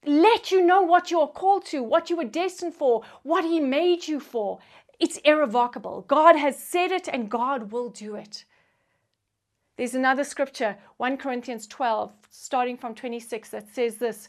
let 0.07 0.51
you 0.51 0.65
know 0.65 0.83
what 0.83 1.11
you're 1.11 1.29
called 1.29 1.65
to, 1.67 1.83
what 1.83 2.11
you 2.11 2.17
were 2.17 2.25
destined 2.25 2.75
for, 2.75 3.03
what 3.23 3.45
He 3.45 3.61
made 3.61 4.09
you 4.09 4.19
for, 4.19 4.59
it's 4.99 5.19
irrevocable. 5.19 6.05
God 6.09 6.37
has 6.37 6.63
said 6.63 6.91
it 6.91 7.09
and 7.09 7.31
God 7.31 7.71
will 7.71 7.91
do 7.91 8.15
it. 8.15 8.45
There's 9.77 9.95
another 9.95 10.25
scripture, 10.25 10.77
1 10.99 11.17
Corinthians 11.17 11.67
12, 11.67 12.13
starting 12.31 12.77
from 12.77 12.95
26, 12.95 13.49
that 13.51 13.75
says 13.75 13.97
this 13.97 14.29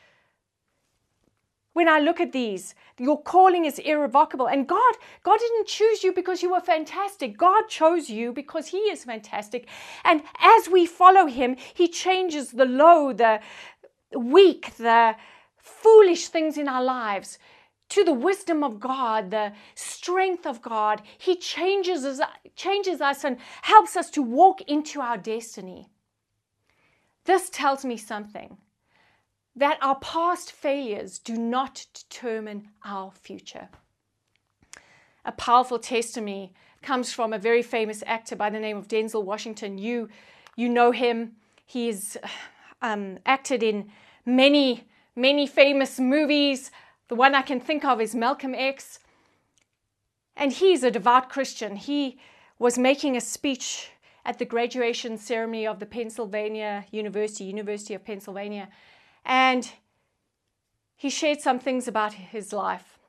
When 1.73 1.87
I 1.87 1.99
look 1.99 2.19
at 2.19 2.33
these, 2.33 2.75
your 2.97 3.21
calling 3.21 3.65
is 3.65 3.79
irrevocable. 3.79 4.47
And 4.47 4.67
God, 4.67 4.93
God 5.23 5.39
didn't 5.39 5.67
choose 5.67 6.03
you 6.03 6.11
because 6.11 6.43
you 6.43 6.51
were 6.51 6.59
fantastic. 6.59 7.37
God 7.37 7.69
chose 7.69 8.09
you 8.09 8.33
because 8.33 8.67
He 8.67 8.77
is 8.77 9.05
fantastic. 9.05 9.67
And 10.03 10.21
as 10.39 10.67
we 10.67 10.85
follow 10.85 11.27
Him, 11.27 11.55
He 11.73 11.87
changes 11.87 12.51
the 12.51 12.65
low, 12.65 13.13
the 13.13 13.39
weak, 14.13 14.75
the 14.77 15.15
foolish 15.57 16.27
things 16.27 16.57
in 16.57 16.67
our 16.67 16.83
lives 16.83 17.37
to 17.89 18.03
the 18.03 18.13
wisdom 18.13 18.63
of 18.63 18.79
God, 18.79 19.31
the 19.31 19.53
strength 19.75 20.45
of 20.45 20.61
God. 20.61 21.01
He 21.17 21.35
changes 21.35 22.05
us, 22.05 22.19
changes 22.55 23.01
us 23.01 23.23
and 23.23 23.37
helps 23.61 23.95
us 23.95 24.09
to 24.11 24.21
walk 24.21 24.61
into 24.61 25.01
our 25.01 25.17
destiny. 25.17 25.89
This 27.25 27.49
tells 27.49 27.85
me 27.85 27.97
something 27.97 28.57
that 29.55 29.77
our 29.81 29.95
past 29.95 30.51
failures 30.51 31.19
do 31.19 31.35
not 31.35 31.85
determine 31.93 32.69
our 32.85 33.11
future. 33.11 33.69
A 35.25 35.31
powerful 35.31 35.77
testimony 35.77 36.53
comes 36.81 37.13
from 37.13 37.33
a 37.33 37.37
very 37.37 37.61
famous 37.61 38.03
actor 38.07 38.35
by 38.35 38.49
the 38.49 38.59
name 38.59 38.77
of 38.77 38.87
Denzel 38.87 39.23
Washington. 39.23 39.77
You, 39.77 40.09
you 40.55 40.67
know 40.67 40.91
him. 40.91 41.33
He's 41.65 42.17
um, 42.81 43.19
acted 43.25 43.61
in 43.61 43.91
many, 44.25 44.87
many 45.15 45.45
famous 45.45 45.99
movies. 45.99 46.71
The 47.07 47.15
one 47.15 47.35
I 47.35 47.41
can 47.41 47.59
think 47.59 47.85
of 47.85 48.01
is 48.01 48.15
Malcolm 48.15 48.55
X. 48.55 48.99
And 50.35 50.51
he's 50.51 50.83
a 50.83 50.91
devout 50.91 51.29
Christian. 51.29 51.75
He 51.75 52.19
was 52.57 52.77
making 52.77 53.15
a 53.15 53.21
speech 53.21 53.89
at 54.25 54.39
the 54.39 54.45
graduation 54.45 55.17
ceremony 55.17 55.67
of 55.67 55.79
the 55.79 55.85
Pennsylvania 55.85 56.85
University, 56.91 57.43
University 57.43 57.93
of 57.93 58.05
Pennsylvania. 58.05 58.69
And 59.25 59.71
he 60.95 61.09
shared 61.09 61.41
some 61.41 61.59
things 61.59 61.87
about 61.87 62.13
his 62.13 62.53
life. 62.53 62.99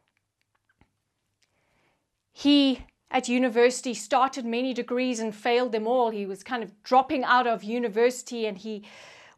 He, 2.33 2.87
at 3.11 3.29
university, 3.29 3.95
started 3.95 4.45
many 4.45 4.73
degrees 4.73 5.21
and 5.21 5.35
failed 5.35 5.73
them 5.73 5.87
all. 5.87 6.11
He 6.11 6.27
was 6.27 6.43
kind 6.43 6.63
of 6.63 6.83
dropping 6.83 7.25
out 7.25 7.47
of 7.47 7.63
university 7.63 8.47
and 8.47 8.59
he 8.59 8.85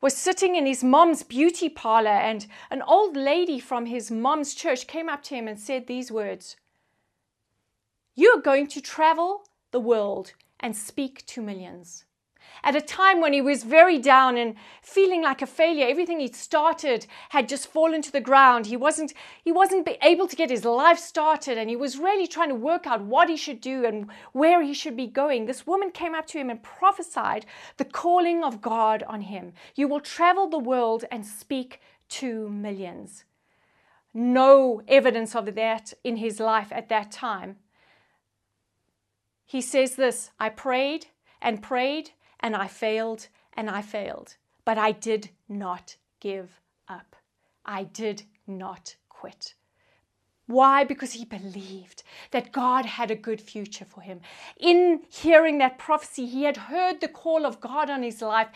was 0.04 0.14
sitting 0.14 0.54
in 0.54 0.66
his 0.66 0.84
mom's 0.84 1.22
beauty 1.22 1.70
parlor, 1.70 2.10
and 2.10 2.46
an 2.70 2.82
old 2.82 3.16
lady 3.16 3.58
from 3.58 3.86
his 3.86 4.10
mom's 4.10 4.54
church 4.54 4.86
came 4.86 5.08
up 5.08 5.22
to 5.22 5.34
him 5.34 5.48
and 5.48 5.58
said 5.58 5.86
these 5.86 6.12
words 6.12 6.56
You're 8.14 8.42
going 8.42 8.66
to 8.66 8.82
travel 8.82 9.48
the 9.70 9.80
world 9.80 10.34
and 10.60 10.76
speak 10.76 11.24
to 11.28 11.40
millions 11.40 12.04
at 12.62 12.76
a 12.76 12.80
time 12.80 13.20
when 13.20 13.32
he 13.32 13.40
was 13.40 13.64
very 13.64 13.99
down 13.99 14.37
and 14.37 14.54
feeling 14.82 15.23
like 15.23 15.42
a 15.42 15.46
failure. 15.46 15.87
Everything 15.87 16.20
he'd 16.20 16.37
started 16.37 17.06
had 17.30 17.49
just 17.49 17.66
fallen 17.66 18.02
to 18.02 18.12
the 18.12 18.20
ground. 18.20 18.66
He 18.66 18.76
wasn't, 18.76 19.12
he 19.42 19.52
wasn't 19.52 19.88
able 20.02 20.28
to 20.28 20.37
get 20.37 20.50
his 20.50 20.64
life 20.64 20.99
started 20.99 21.58
and 21.58 21.68
he 21.68 21.76
was 21.76 21.99
really 21.99 22.26
trying 22.26 22.50
to 22.50 22.54
work 22.54 22.87
out 22.87 23.02
what 23.02 23.28
he 23.28 23.37
should 23.37 23.61
do 23.61 23.84
and 23.84 24.11
where 24.32 24.62
he 24.62 24.75
should 24.75 24.96
be 24.96 25.06
going. 25.06 25.46
This 25.46 25.66
woman 25.66 25.90
came 25.90 26.14
up 26.14 26.26
to 26.28 26.38
him 26.38 26.50
and 26.50 26.62
prophesied 26.62 27.46
the 27.76 27.84
calling 27.84 28.44
of 28.44 28.62
God 28.62 29.02
on 29.04 29.23
him. 29.23 29.52
You 29.75 29.88
will 29.88 30.00
travel 30.00 30.49
the 30.49 30.58
world 30.58 31.04
and 31.11 31.26
speak 31.26 31.80
to 32.11 32.49
millions. 32.49 33.25
No 34.12 34.80
evidence 34.87 35.34
of 35.34 35.54
that 35.56 35.92
in 36.04 36.18
his 36.18 36.38
life 36.38 36.68
at 36.70 36.88
that 36.88 37.11
time. 37.11 37.56
He 39.44 39.61
says 39.61 39.96
this 39.96 40.30
I 40.38 40.49
prayed 40.49 41.06
and 41.42 41.62
prayed 41.62 42.11
and 42.44 42.54
I 42.54 42.68
failed 42.68 43.28
and 43.54 43.70
I 43.70 43.80
failed. 43.80 44.36
But 44.66 44.76
I 44.76 44.92
did 44.92 45.30
not 45.48 45.96
give 46.20 46.60
up. 46.86 47.16
I 47.64 47.84
did 47.84 48.24
not 48.46 48.96
quit. 49.08 49.54
Why? 50.46 50.84
Because 50.84 51.14
he 51.14 51.24
believed 51.24 52.02
that 52.32 52.52
God 52.52 52.84
had 52.84 53.10
a 53.10 53.16
good 53.16 53.40
future 53.40 53.86
for 53.86 54.02
him. 54.02 54.20
In 54.60 55.00
hearing 55.08 55.56
that 55.58 55.78
prophecy, 55.78 56.26
he 56.26 56.42
had 56.42 56.58
heard 56.58 57.00
the 57.00 57.08
call 57.08 57.46
of 57.46 57.62
God 57.62 57.88
on 57.88 58.02
his 58.02 58.20
life 58.20 58.48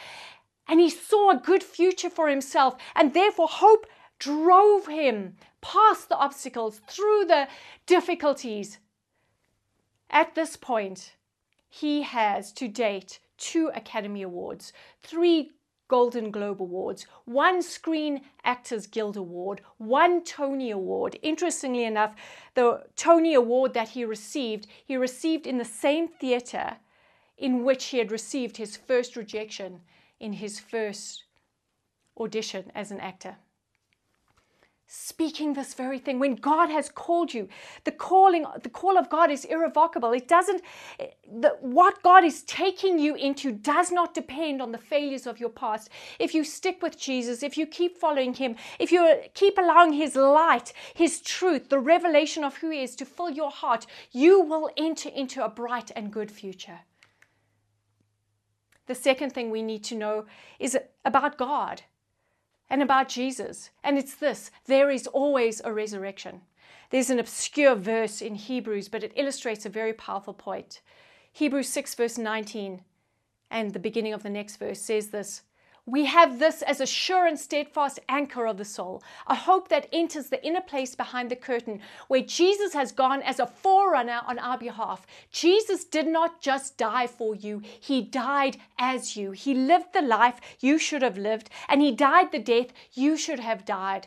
and 0.69 0.81
he 0.81 0.91
saw 0.91 1.31
a 1.31 1.41
good 1.43 1.63
future 1.63 2.11
for 2.11 2.29
himself. 2.29 2.77
And 2.95 3.15
therefore, 3.15 3.49
hope 3.49 3.87
drove 4.19 4.87
him 4.87 5.37
past 5.63 6.11
the 6.11 6.17
obstacles, 6.17 6.83
through 6.87 7.25
the 7.25 7.49
difficulties. 7.87 8.79
At 10.11 10.35
this 10.35 10.57
point, 10.57 11.15
he 11.71 12.03
has 12.03 12.53
to 12.53 12.69
date 12.69 13.21
two 13.39 13.71
Academy 13.75 14.23
Awards, 14.23 14.73
three 15.03 15.53
Golden 15.89 16.31
Globe 16.31 16.61
Awards, 16.61 17.07
one 17.25 17.63
Screen 17.63 18.21
Actors 18.45 18.87
Guild 18.87 19.17
Award, 19.17 19.63
one 19.79 20.23
Tony 20.23 20.71
Award. 20.71 21.19
Interestingly 21.23 21.85
enough, 21.85 22.15
the 22.55 22.85
Tony 22.95 23.33
Award 23.33 23.73
that 23.73 23.91
he 23.91 24.05
received, 24.05 24.67
he 24.85 24.97
received 24.97 25.47
in 25.47 25.57
the 25.57 25.65
same 25.65 26.07
theatre 26.07 26.77
in 27.39 27.65
which 27.65 27.87
he 27.87 27.99
had 27.99 28.13
received 28.13 28.59
his 28.59 28.77
first 28.77 29.17
rejection 29.17 29.81
in 30.21 30.35
his 30.35 30.61
first 30.61 31.25
audition 32.19 32.71
as 32.75 32.91
an 32.91 33.01
actor 33.01 33.37
speaking 34.91 35.53
this 35.53 35.75
very 35.75 35.99
thing. 35.99 36.19
When 36.19 36.35
god 36.35 36.71
has 36.71 36.89
called 36.89 37.35
you 37.35 37.47
the 37.85 37.93
calling 37.93 38.47
the 38.63 38.71
call 38.71 38.97
of 38.97 39.11
god 39.11 39.31
is 39.31 39.45
irrevocable. 39.45 40.13
It 40.13 40.27
doesn't 40.27 40.63
the, 40.99 41.51
what 41.61 42.03
god 42.03 42.25
is 42.25 42.43
taking 42.45 42.99
you 42.99 43.15
into 43.15 43.53
does 43.53 43.93
not 43.93 44.15
depend 44.15 44.63
on 44.63 44.73
the 44.73 44.79
failures 44.79 45.27
of 45.27 45.39
your 45.39 45.51
past. 45.51 45.91
If 46.19 46.35
you 46.35 46.43
stick 46.43 46.83
with 46.83 46.99
jesus 46.99 47.43
if 47.43 47.59
you 47.59 47.67
keep 47.67 47.99
following 47.99 48.33
him 48.33 48.57
if 48.79 48.91
you 48.91 49.21
keep 49.35 49.59
allowing 49.59 49.93
his 49.93 50.17
light 50.17 50.73
his 50.95 51.21
truth 51.21 51.69
the 51.69 51.79
revelation 51.79 52.43
of 52.43 52.57
who 52.57 52.71
he 52.71 52.83
is 52.83 52.97
to 52.97 53.05
fill 53.05 53.31
your 53.31 53.51
heart 53.51 53.87
you 54.11 54.41
will 54.41 54.71
enter 54.79 55.11
into 55.11 55.45
a 55.45 55.51
bright 55.51 55.91
and 55.95 56.11
good 56.11 56.31
future. 56.31 56.81
The 58.87 58.95
second 58.95 59.35
thing 59.35 59.51
we 59.51 59.61
need 59.61 59.85
to 59.85 59.95
know 59.95 60.25
is 60.59 60.79
about 61.05 61.37
God 61.37 61.83
and 62.71 62.83
about 62.83 63.09
Jesus. 63.09 63.71
And 63.83 63.99
it's 63.99 64.15
this 64.15 64.51
there 64.67 64.91
is 64.91 65.07
always 65.07 65.61
a 65.65 65.73
resurrection. 65.73 66.43
There's 66.91 67.11
an 67.11 67.19
obscure 67.19 67.75
verse 67.75 68.23
in 68.23 68.35
Hebrews, 68.35 68.89
but 68.89 69.05
it 69.05 69.13
illustrates 69.15 69.67
a 69.67 69.71
very 69.71 69.93
powerful 69.93 70.33
point. 70.33 70.81
Hebrews 71.33 71.69
6, 71.69 71.95
verse 71.95 72.19
19, 72.19 72.83
and 73.51 73.73
the 73.73 73.79
beginning 73.79 74.15
of 74.15 74.23
the 74.23 74.31
next 74.31 74.57
verse 74.57 74.81
says 74.81 75.09
this 75.09 75.43
we 75.89 76.05
have 76.05 76.39
this 76.39 76.61
as 76.61 76.83
a 76.83 76.87
sure 76.87 77.27
and 77.27 77.41
steadfast 77.41 77.99
anchor 78.11 78.47
of 78.47 78.59
the 78.59 78.65
soul, 78.65 79.03
a 79.27 79.35
hope 79.35 79.69
that 79.69 79.89
enters 79.91 80.29
the 80.29 80.45
inner 80.47 80.61
place 80.61 80.95
behind 80.95 81.31
the 81.31 81.37
curtain, 81.37 81.81
where 82.09 82.21
Jesus 82.21 82.75
has 82.75 82.93
gone 82.93 83.23
as 83.23 83.41
a 83.41 83.47
forerunner 83.47 84.21
on 84.27 84.39
our 84.39 84.59
behalf. 84.59 85.07
Jesus 85.33 85.85
did 85.85 86.07
not 86.07 86.43
just 86.43 86.77
die 86.77 87.07
for 87.07 87.35
you, 87.35 87.63
He 87.81 88.03
died 88.03 88.59
as 88.79 89.17
you. 89.17 89.31
He 89.33 89.55
lived 89.55 89.95
the 89.95 90.03
life 90.03 90.41
you 90.61 90.79
should 90.79 91.01
have 91.01 91.17
lived, 91.17 91.49
and 91.71 91.81
He 91.81 91.91
died 91.91 92.33
the 92.33 92.39
death 92.39 92.67
you 92.93 93.17
should 93.17 93.41
have 93.41 93.65
died. 93.65 94.07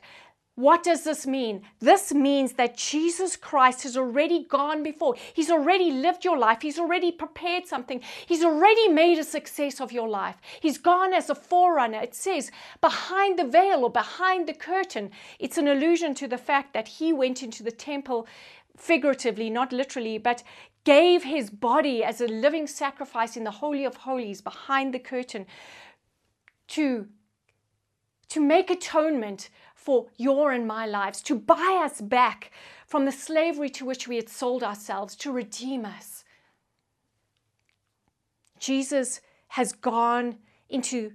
What 0.55 0.84
does 0.84 1.03
this 1.03 1.25
mean? 1.25 1.62
This 1.79 2.13
means 2.13 2.53
that 2.53 2.75
Jesus 2.75 3.38
Christ 3.38 3.84
has 3.84 3.96
already 3.96 4.43
gone 4.43 4.84
before. 4.84 5.15
He's 5.34 5.50
already 5.50 5.91
lived 5.91 6.25
your 6.25 6.38
life. 6.38 6.62
He's 6.62 6.77
already 6.77 7.12
prepared 7.12 7.67
something. 7.67 8.01
He's 8.25 8.43
already 8.43 8.89
made 8.89 9.17
a 9.17 9.24
success 9.24 9.79
of 9.79 9.93
your 9.93 10.10
life. 10.10 10.38
He's 10.60 10.77
gone 10.77 11.13
as 11.13 11.29
a 11.29 11.36
forerunner. 11.36 12.01
It 12.01 12.13
says 12.13 12.51
behind 12.81 13.39
the 13.39 13.46
veil 13.46 13.86
or 13.86 13.89
behind 13.89 14.48
the 14.48 14.53
curtain. 14.53 15.12
It's 15.39 15.58
an 15.58 15.70
allusion 15.70 16.13
to 16.15 16.27
the 16.27 16.38
fact 16.38 16.74
that 16.74 16.88
he 16.88 17.13
went 17.13 17.41
into 17.41 17.63
the 17.63 17.72
temple 17.72 18.27
figuratively, 18.75 19.50
not 19.50 19.72
literally, 19.72 20.17
but 20.17 20.43
gave 20.84 21.24
his 21.24 21.50
body 21.50 22.03
as 22.03 22.20
a 22.20 22.27
living 22.27 22.67
sacrifice 22.67 23.38
in 23.38 23.46
the 23.46 23.51
Holy 23.51 23.86
of 23.86 23.96
Holies 23.98 24.41
behind 24.41 24.93
the 24.93 25.00
curtain 25.00 25.46
to, 26.70 27.08
to 28.29 28.39
make 28.39 28.70
atonement 28.70 29.50
for 29.81 30.07
your 30.15 30.51
and 30.51 30.67
my 30.67 30.85
lives, 30.85 31.23
to 31.23 31.35
buy 31.35 31.81
us 31.83 32.01
back 32.01 32.51
from 32.85 33.05
the 33.05 33.11
slavery 33.11 33.69
to 33.69 33.83
which 33.83 34.07
we 34.07 34.15
had 34.15 34.29
sold 34.29 34.61
ourselves, 34.63 35.15
to 35.15 35.31
redeem 35.31 35.85
us. 35.85 36.23
Jesus 38.59 39.21
has 39.50 39.71
gone 39.71 40.38
into 40.69 41.13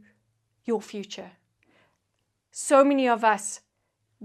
your 0.64 0.82
future. 0.82 1.30
So 2.50 2.82
many 2.82 3.08
of 3.08 3.23
us 3.23 3.61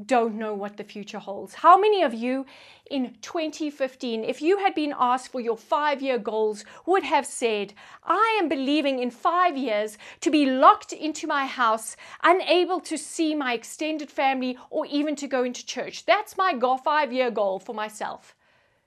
don't 0.05 0.36
know 0.36 0.53
what 0.53 0.77
the 0.77 0.83
future 0.83 1.19
holds. 1.19 1.55
How 1.55 1.77
many 1.77 2.01
of 2.01 2.13
you 2.13 2.45
in 2.89 3.15
2015, 3.21 4.24
if 4.24 4.41
you 4.41 4.57
had 4.60 4.74
been 4.74 4.93
asked 4.98 5.31
for 5.31 5.41
your 5.41 5.57
five 5.57 6.01
year 6.01 6.17
goals, 6.17 6.63
would 6.86 7.03
have 7.03 7.25
said, 7.25 7.74
I 8.03 8.38
am 8.41 8.48
believing 8.48 9.00
in 9.00 9.12
five 9.12 9.57
years 9.57 9.98
to 10.21 10.31
be 10.31 10.45
locked 10.45 10.93
into 10.93 11.27
my 11.27 11.45
house, 11.45 11.95
unable 12.24 12.79
to 12.81 12.98
see 12.98 13.36
my 13.36 13.53
extended 13.53 14.10
family 14.10 14.57
or 14.69 14.86
even 14.86 15.15
to 15.17 15.27
go 15.27 15.43
into 15.43 15.65
church? 15.65 16.05
That's 16.05 16.38
my 16.38 16.53
five 16.83 17.12
year 17.12 17.31
goal 17.31 17.60
for 17.60 17.75
myself. 17.75 18.36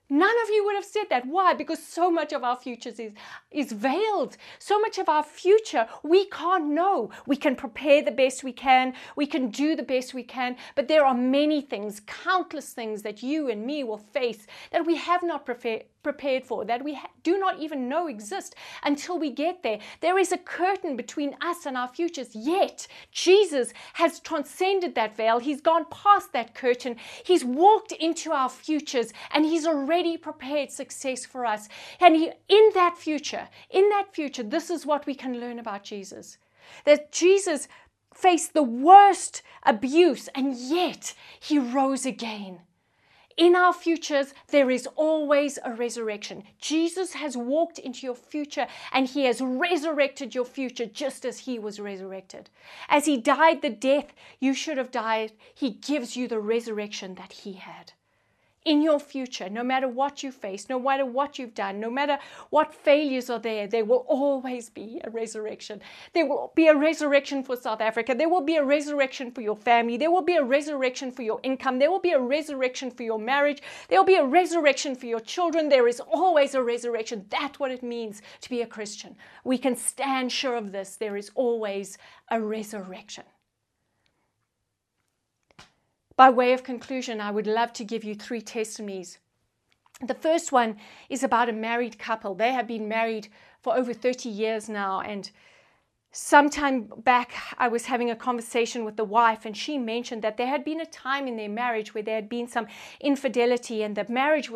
None 0.09 0.35
of 0.43 0.49
you 0.49 0.63
would 0.65 0.75
have 0.75 0.85
said 0.85 1.05
that. 1.09 1.25
Why? 1.25 1.53
Because 1.53 1.81
so 1.81 2.11
much 2.11 2.31
of 2.31 2.43
our 2.43 2.55
futures 2.55 2.99
is, 2.99 3.13
is 3.51 3.71
veiled. 3.71 4.37
So 4.59 4.79
much 4.79 4.97
of 4.97 5.09
our 5.09 5.23
future 5.23 5.87
we 6.03 6.25
can't 6.25 6.67
know. 6.67 7.09
We 7.25 7.35
can 7.35 7.55
prepare 7.55 8.03
the 8.03 8.11
best 8.11 8.43
we 8.43 8.53
can, 8.53 8.93
we 9.15 9.25
can 9.25 9.49
do 9.49 9.75
the 9.75 9.83
best 9.83 10.13
we 10.13 10.23
can, 10.23 10.57
but 10.75 10.87
there 10.87 11.05
are 11.05 11.15
many 11.15 11.61
things, 11.61 12.01
countless 12.05 12.73
things 12.73 13.01
that 13.01 13.23
you 13.23 13.49
and 13.49 13.65
me 13.65 13.83
will 13.83 13.97
face 13.97 14.45
that 14.71 14.85
we 14.85 14.95
have 14.95 15.23
not 15.23 15.45
prepared 15.45 15.85
prepared 16.05 16.45
for, 16.45 16.63
that 16.65 16.83
we 16.83 16.99
do 17.23 17.39
not 17.39 17.59
even 17.59 17.89
know 17.89 18.05
exist 18.05 18.53
until 18.83 19.17
we 19.17 19.31
get 19.31 19.63
there. 19.63 19.79
There 20.01 20.19
is 20.19 20.31
a 20.31 20.37
curtain 20.37 20.95
between 20.95 21.35
us 21.41 21.65
and 21.65 21.75
our 21.75 21.87
futures, 21.87 22.35
yet 22.35 22.85
Jesus 23.11 23.73
has 23.93 24.19
transcended 24.19 24.93
that 24.93 25.17
veil. 25.17 25.39
He's 25.39 25.61
gone 25.61 25.85
past 25.89 26.31
that 26.33 26.53
curtain. 26.53 26.97
He's 27.25 27.43
walked 27.43 27.91
into 27.91 28.31
our 28.31 28.49
futures 28.49 29.13
and 29.33 29.45
He's 29.45 29.65
already 29.65 30.15
prepared 30.15 30.69
success 30.69 31.25
for 31.25 31.43
us. 31.43 31.67
And 31.99 32.15
he, 32.15 32.31
in 32.49 32.69
that 32.75 32.99
future, 32.99 33.47
in 33.71 33.89
that 33.89 34.13
future, 34.13 34.43
this 34.43 34.69
is 34.69 34.85
what 34.85 35.07
we 35.07 35.15
can 35.15 35.39
learn 35.39 35.57
about 35.57 35.83
Jesus 35.83 36.37
that 36.83 37.11
Jesus 37.11 37.67
faced 38.13 38.53
the 38.53 38.63
worst 38.63 39.41
abuse 39.63 40.29
and 40.35 40.55
yet 40.55 41.15
He 41.39 41.57
rose 41.57 42.05
again. 42.05 42.59
In 43.37 43.53
our 43.53 43.73
futures, 43.73 44.33
there 44.47 44.71
is 44.71 44.87
always 44.95 45.59
a 45.63 45.73
resurrection. 45.73 46.43
Jesus 46.57 47.13
has 47.13 47.35
walked 47.35 47.79
into 47.79 48.05
your 48.05 48.15
future 48.15 48.67
and 48.93 49.07
he 49.07 49.25
has 49.25 49.41
resurrected 49.41 50.33
your 50.33 50.45
future 50.45 50.85
just 50.85 51.25
as 51.25 51.39
he 51.39 51.59
was 51.59 51.79
resurrected. 51.79 52.49
As 52.87 53.05
he 53.05 53.17
died 53.17 53.61
the 53.61 53.69
death 53.69 54.13
you 54.39 54.53
should 54.53 54.77
have 54.77 54.91
died, 54.91 55.33
he 55.53 55.71
gives 55.71 56.15
you 56.15 56.29
the 56.29 56.39
resurrection 56.39 57.15
that 57.15 57.33
he 57.33 57.53
had 57.53 57.91
in 58.65 58.81
your 58.81 58.99
future, 58.99 59.47
no 59.47 59.63
matter 59.63 59.87
what 59.87 60.23
you 60.23 60.31
face, 60.31 60.67
no 60.67 60.79
matter 60.79 61.05
what 61.05 61.37
you've 61.37 61.53
done, 61.53 61.79
no 61.79 61.89
matter 61.91 62.17
what 62.49 62.73
failures 62.73 63.29
are 63.29 63.39
there, 63.39 63.67
there 63.67 63.85
will 63.85 64.05
always 64.07 64.71
be 64.71 64.99
a 65.03 65.09
resurrection. 65.11 65.79
There 66.13 66.25
will 66.25 66.51
be 66.55 66.67
a 66.67 66.75
resurrection 66.75 67.43
for 67.43 67.55
South 67.55 67.79
Africa. 67.79 68.15
There 68.15 68.27
will 68.27 68.41
be 68.41 68.55
a 68.55 68.63
resurrection 68.63 69.31
for 69.31 69.41
your 69.41 69.55
family. 69.55 69.97
There 69.97 70.09
will 70.09 70.23
be 70.23 70.35
a 70.35 70.43
resurrection 70.43 71.11
for 71.11 71.21
your 71.21 71.39
income. 71.43 71.77
There 71.77 71.91
will 71.91 71.99
be 71.99 72.13
a 72.13 72.19
resurrection 72.19 72.89
for 72.89 73.03
your 73.03 73.19
marriage. 73.19 73.61
There 73.87 73.99
will 73.99 74.05
be 74.05 74.15
a 74.15 74.25
resurrection 74.25 74.95
for 74.95 75.05
your 75.05 75.19
children. 75.19 75.69
There 75.69 75.87
is 75.87 75.99
always 75.99 76.55
a 76.55 76.63
resurrection. 76.63 77.25
That's 77.29 77.59
what 77.59 77.71
it 77.71 77.83
means 77.83 78.23
to 78.41 78.49
be 78.49 78.61
a 78.63 78.67
Christian. 78.67 79.15
We 79.43 79.59
can 79.59 79.75
stand 79.75 80.31
sure 80.31 80.55
of 80.55 80.71
this. 80.71 80.95
There 80.95 81.17
is 81.17 81.29
always 81.35 81.99
a 82.29 82.41
resurrection. 82.41 83.25
By 86.17 86.29
way 86.29 86.53
of 86.53 86.63
conclusion, 86.63 87.19
I 87.19 87.31
would 87.31 87.47
love 87.47 87.73
to 87.73 87.83
give 87.83 88.03
you 88.03 88.15
three 88.15 88.41
testimonies. 88.41 89.19
The 90.01 90.13
first 90.13 90.51
one 90.51 90.77
is 91.09 91.23
about 91.23 91.49
a 91.49 91.53
married 91.53 91.99
couple. 91.99 92.35
They 92.35 92.53
have 92.53 92.67
been 92.67 92.87
married 92.87 93.27
for 93.61 93.75
over 93.75 93.93
30 93.93 94.29
years 94.29 94.69
now. 94.69 95.01
And 95.01 95.29
sometime 96.11 96.89
back, 96.97 97.33
I 97.57 97.67
was 97.67 97.85
having 97.85 98.09
a 98.09 98.15
conversation 98.15 98.85
with 98.85 98.95
the 98.95 99.03
wife, 99.03 99.45
and 99.45 99.55
she 99.55 99.77
mentioned 99.77 100.21
that 100.21 100.37
there 100.37 100.47
had 100.47 100.63
been 100.63 100.79
a 100.79 100.85
time 100.85 101.27
in 101.27 101.35
their 101.35 101.49
marriage 101.49 101.93
where 101.93 102.03
there 102.03 102.15
had 102.15 102.29
been 102.29 102.47
some 102.47 102.67
infidelity, 103.01 103.83
and 103.83 103.95
the 103.95 104.05
marriage 104.07 104.49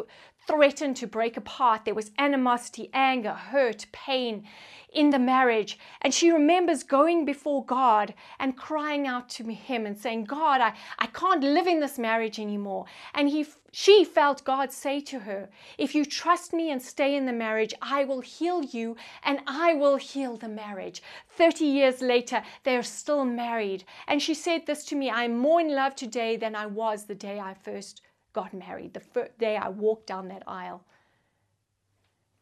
threatened 0.47 0.95
to 0.97 1.07
break 1.07 1.35
apart. 1.35 1.83
There 1.83 1.93
was 1.93 2.11
animosity, 2.17 2.89
anger, 2.93 3.33
hurt, 3.33 3.85
pain 3.91 4.45
in 4.93 5.09
the 5.09 5.19
marriage. 5.19 5.77
And 6.01 6.13
she 6.13 6.31
remembers 6.31 6.83
going 6.83 7.25
before 7.25 7.63
God 7.65 8.13
and 8.39 8.57
crying 8.57 9.07
out 9.07 9.29
to 9.29 9.43
him 9.43 9.85
and 9.85 9.97
saying, 9.97 10.25
God, 10.25 10.61
I, 10.61 10.73
I 10.97 11.07
can't 11.07 11.43
live 11.43 11.67
in 11.67 11.79
this 11.79 11.99
marriage 11.99 12.39
anymore. 12.39 12.85
And 13.13 13.29
he, 13.29 13.45
she 13.71 14.03
felt 14.03 14.43
God 14.43 14.71
say 14.71 14.99
to 15.01 15.19
her, 15.19 15.49
If 15.77 15.93
you 15.93 16.05
trust 16.05 16.53
me 16.53 16.71
and 16.71 16.81
stay 16.81 17.15
in 17.15 17.25
the 17.25 17.33
marriage, 17.33 17.73
I 17.81 18.03
will 18.03 18.21
heal 18.21 18.63
you 18.63 18.95
and 19.23 19.39
I 19.45 19.73
will 19.73 19.97
heal 19.97 20.37
the 20.37 20.49
marriage. 20.49 21.01
30 21.29 21.65
years 21.65 22.01
later, 22.01 22.43
they're 22.63 22.83
still 22.83 23.25
married. 23.25 23.83
And 24.07 24.21
she 24.21 24.33
said 24.33 24.65
this 24.65 24.85
to 24.85 24.95
me 24.95 25.09
I'm 25.09 25.37
more 25.37 25.61
in 25.61 25.75
love 25.75 25.95
today 25.95 26.35
than 26.37 26.55
I 26.55 26.65
was 26.65 27.05
the 27.05 27.15
day 27.15 27.39
I 27.39 27.53
first 27.53 28.01
got 28.33 28.53
married, 28.53 28.93
the 28.93 28.99
first 28.99 29.37
day 29.39 29.57
I 29.57 29.69
walked 29.69 30.07
down 30.07 30.27
that 30.29 30.43
aisle. 30.47 30.83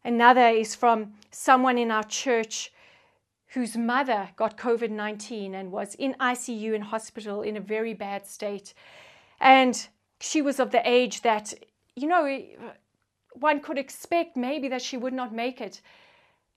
Another 0.08 0.48
is 0.48 0.74
from 0.74 1.16
someone 1.32 1.78
in 1.78 1.92
our 1.92 2.06
church 2.06 2.72
whose 3.48 3.76
mother 3.76 4.30
got 4.38 4.58
COVID 4.58 4.90
19 4.90 5.54
and 5.54 5.70
was 5.70 5.96
in 5.96 6.16
ICU 6.18 6.74
in 6.74 6.82
hospital 6.82 7.42
in 7.42 7.58
a 7.58 7.60
very 7.60 7.94
bad 7.94 8.26
state. 8.26 8.74
And 9.42 9.86
she 10.22 10.42
was 10.42 10.62
of 10.62 10.72
the 10.72 10.82
age 10.90 11.24
that, 11.24 11.54
you 11.98 12.08
know, 12.08 12.42
one 13.34 13.60
could 13.60 13.78
expect 13.78 14.38
maybe 14.38 14.70
that 14.70 14.82
she 14.82 14.96
would 14.96 15.14
not 15.14 15.34
make 15.34 15.60
it. 15.60 15.82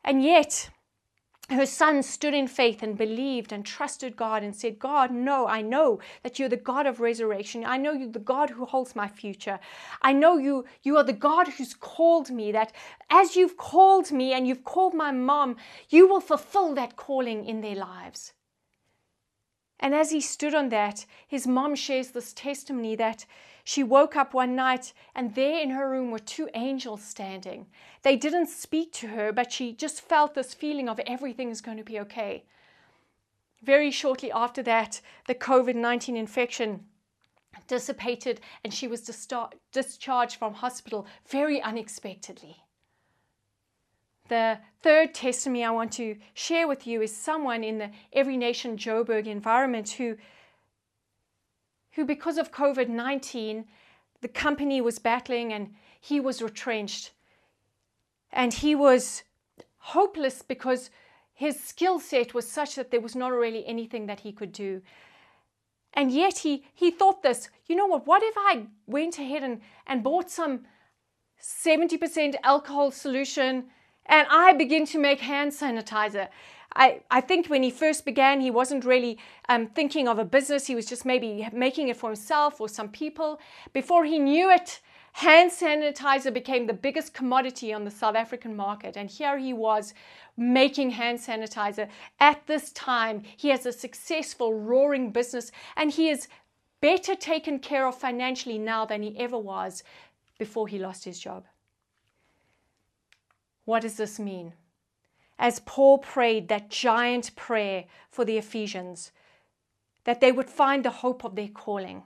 And 0.04 0.22
yet, 0.22 0.70
her 1.50 1.66
son 1.66 2.02
stood 2.02 2.34
in 2.34 2.46
faith 2.46 2.82
and 2.82 2.96
believed 2.96 3.52
and 3.52 3.64
trusted 3.64 4.16
God 4.16 4.42
and 4.42 4.54
said, 4.54 4.78
God, 4.78 5.10
no, 5.10 5.46
I 5.46 5.62
know 5.62 5.98
that 6.22 6.38
you're 6.38 6.48
the 6.48 6.56
God 6.56 6.86
of 6.86 7.00
resurrection. 7.00 7.64
I 7.64 7.76
know 7.76 7.92
you're 7.92 8.08
the 8.08 8.18
God 8.18 8.50
who 8.50 8.64
holds 8.64 8.94
my 8.94 9.08
future. 9.08 9.58
I 10.02 10.12
know 10.12 10.38
you, 10.38 10.64
you 10.82 10.96
are 10.96 11.04
the 11.04 11.12
God 11.12 11.48
who's 11.48 11.74
called 11.74 12.30
me, 12.30 12.52
that 12.52 12.72
as 13.10 13.36
you've 13.36 13.56
called 13.56 14.12
me 14.12 14.32
and 14.32 14.46
you've 14.46 14.64
called 14.64 14.94
my 14.94 15.10
mom, 15.10 15.56
you 15.88 16.06
will 16.06 16.20
fulfill 16.20 16.74
that 16.74 16.96
calling 16.96 17.44
in 17.44 17.60
their 17.60 17.76
lives. 17.76 18.32
And 19.80 19.94
as 19.94 20.10
he 20.10 20.20
stood 20.20 20.54
on 20.54 20.68
that, 20.68 21.06
his 21.26 21.46
mom 21.46 21.74
shares 21.74 22.10
this 22.10 22.32
testimony 22.34 22.94
that 22.96 23.24
she 23.70 23.84
woke 23.84 24.16
up 24.16 24.34
one 24.34 24.56
night 24.56 24.92
and 25.14 25.36
there 25.36 25.62
in 25.62 25.70
her 25.70 25.88
room 25.88 26.10
were 26.10 26.18
two 26.18 26.48
angels 26.54 27.04
standing. 27.04 27.68
They 28.02 28.16
didn't 28.16 28.48
speak 28.48 28.92
to 28.94 29.06
her, 29.06 29.30
but 29.30 29.52
she 29.52 29.72
just 29.72 30.00
felt 30.00 30.34
this 30.34 30.54
feeling 30.54 30.88
of 30.88 30.98
everything 31.06 31.50
is 31.50 31.60
going 31.60 31.76
to 31.76 31.84
be 31.84 32.00
okay. 32.00 32.42
Very 33.62 33.92
shortly 33.92 34.32
after 34.32 34.60
that, 34.64 35.00
the 35.28 35.36
COVID 35.36 35.76
19 35.76 36.16
infection 36.16 36.86
dissipated 37.68 38.40
and 38.64 38.74
she 38.74 38.88
was 38.88 39.02
discharged 39.70 40.34
from 40.34 40.54
hospital 40.54 41.06
very 41.28 41.62
unexpectedly. 41.62 42.56
The 44.26 44.58
third 44.82 45.14
testimony 45.14 45.62
I 45.62 45.70
want 45.70 45.92
to 45.92 46.16
share 46.34 46.66
with 46.66 46.88
you 46.88 47.02
is 47.02 47.16
someone 47.16 47.62
in 47.62 47.78
the 47.78 47.90
Every 48.12 48.36
Nation 48.36 48.76
Joburg 48.76 49.28
environment 49.28 49.90
who, 49.90 50.16
who 52.00 52.06
because 52.06 52.38
of 52.38 52.50
COVID 52.50 52.88
19, 52.88 53.66
the 54.22 54.28
company 54.28 54.80
was 54.80 54.98
battling 54.98 55.52
and 55.52 55.74
he 56.00 56.18
was 56.18 56.40
retrenched. 56.40 57.12
And 58.32 58.54
he 58.54 58.74
was 58.74 59.22
hopeless 59.76 60.40
because 60.40 60.88
his 61.34 61.60
skill 61.62 62.00
set 62.00 62.32
was 62.32 62.50
such 62.50 62.74
that 62.76 62.90
there 62.90 63.00
was 63.00 63.14
not 63.14 63.32
really 63.32 63.66
anything 63.66 64.06
that 64.06 64.20
he 64.20 64.32
could 64.32 64.52
do. 64.52 64.80
And 65.92 66.10
yet 66.10 66.38
he, 66.38 66.64
he 66.72 66.90
thought 66.90 67.22
this, 67.22 67.50
you 67.66 67.76
know 67.76 67.86
what, 67.86 68.06
what 68.06 68.22
if 68.22 68.34
I 68.38 68.66
went 68.86 69.18
ahead 69.18 69.42
and, 69.42 69.60
and 69.86 70.02
bought 70.02 70.30
some 70.30 70.60
70% 71.42 72.36
alcohol 72.44 72.92
solution 72.92 73.64
and 74.06 74.26
I 74.30 74.54
begin 74.54 74.86
to 74.86 74.98
make 74.98 75.20
hand 75.20 75.52
sanitizer? 75.52 76.28
I, 76.74 77.00
I 77.10 77.20
think 77.20 77.48
when 77.48 77.62
he 77.62 77.70
first 77.70 78.04
began, 78.04 78.40
he 78.40 78.50
wasn't 78.50 78.84
really 78.84 79.18
um, 79.48 79.66
thinking 79.66 80.06
of 80.06 80.18
a 80.18 80.24
business. 80.24 80.66
He 80.66 80.74
was 80.74 80.86
just 80.86 81.04
maybe 81.04 81.48
making 81.52 81.88
it 81.88 81.96
for 81.96 82.10
himself 82.10 82.60
or 82.60 82.68
some 82.68 82.88
people. 82.88 83.40
Before 83.72 84.04
he 84.04 84.18
knew 84.18 84.50
it, 84.50 84.80
hand 85.12 85.50
sanitizer 85.50 86.32
became 86.32 86.66
the 86.66 86.72
biggest 86.72 87.12
commodity 87.12 87.72
on 87.72 87.84
the 87.84 87.90
South 87.90 88.14
African 88.14 88.54
market. 88.54 88.96
And 88.96 89.10
here 89.10 89.36
he 89.36 89.52
was 89.52 89.94
making 90.36 90.90
hand 90.90 91.18
sanitizer. 91.18 91.88
At 92.20 92.46
this 92.46 92.70
time, 92.72 93.22
he 93.36 93.48
has 93.48 93.66
a 93.66 93.72
successful, 93.72 94.54
roaring 94.54 95.10
business 95.10 95.50
and 95.76 95.90
he 95.90 96.08
is 96.08 96.28
better 96.80 97.14
taken 97.14 97.58
care 97.58 97.86
of 97.86 97.96
financially 97.96 98.58
now 98.58 98.84
than 98.84 99.02
he 99.02 99.18
ever 99.18 99.38
was 99.38 99.82
before 100.38 100.68
he 100.68 100.78
lost 100.78 101.04
his 101.04 101.18
job. 101.18 101.44
What 103.64 103.82
does 103.82 103.96
this 103.96 104.18
mean? 104.18 104.54
As 105.40 105.60
Paul 105.60 105.96
prayed 105.96 106.48
that 106.48 106.68
giant 106.68 107.34
prayer 107.34 107.86
for 108.10 108.26
the 108.26 108.36
Ephesians, 108.36 109.10
that 110.04 110.20
they 110.20 110.30
would 110.30 110.50
find 110.50 110.84
the 110.84 110.90
hope 110.90 111.24
of 111.24 111.34
their 111.34 111.48
calling, 111.48 112.02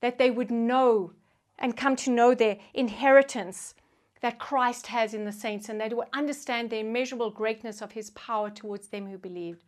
that 0.00 0.18
they 0.18 0.30
would 0.30 0.52
know 0.52 1.14
and 1.58 1.76
come 1.76 1.96
to 1.96 2.10
know 2.10 2.32
their 2.32 2.58
inheritance 2.74 3.74
that 4.20 4.38
Christ 4.38 4.86
has 4.86 5.14
in 5.14 5.24
the 5.24 5.32
saints, 5.32 5.68
and 5.68 5.80
they 5.80 5.88
would 5.88 6.06
understand 6.12 6.70
the 6.70 6.78
immeasurable 6.78 7.30
greatness 7.30 7.82
of 7.82 7.92
his 7.92 8.10
power 8.10 8.48
towards 8.48 8.88
them 8.88 9.06
who 9.06 9.18
believed. 9.18 9.64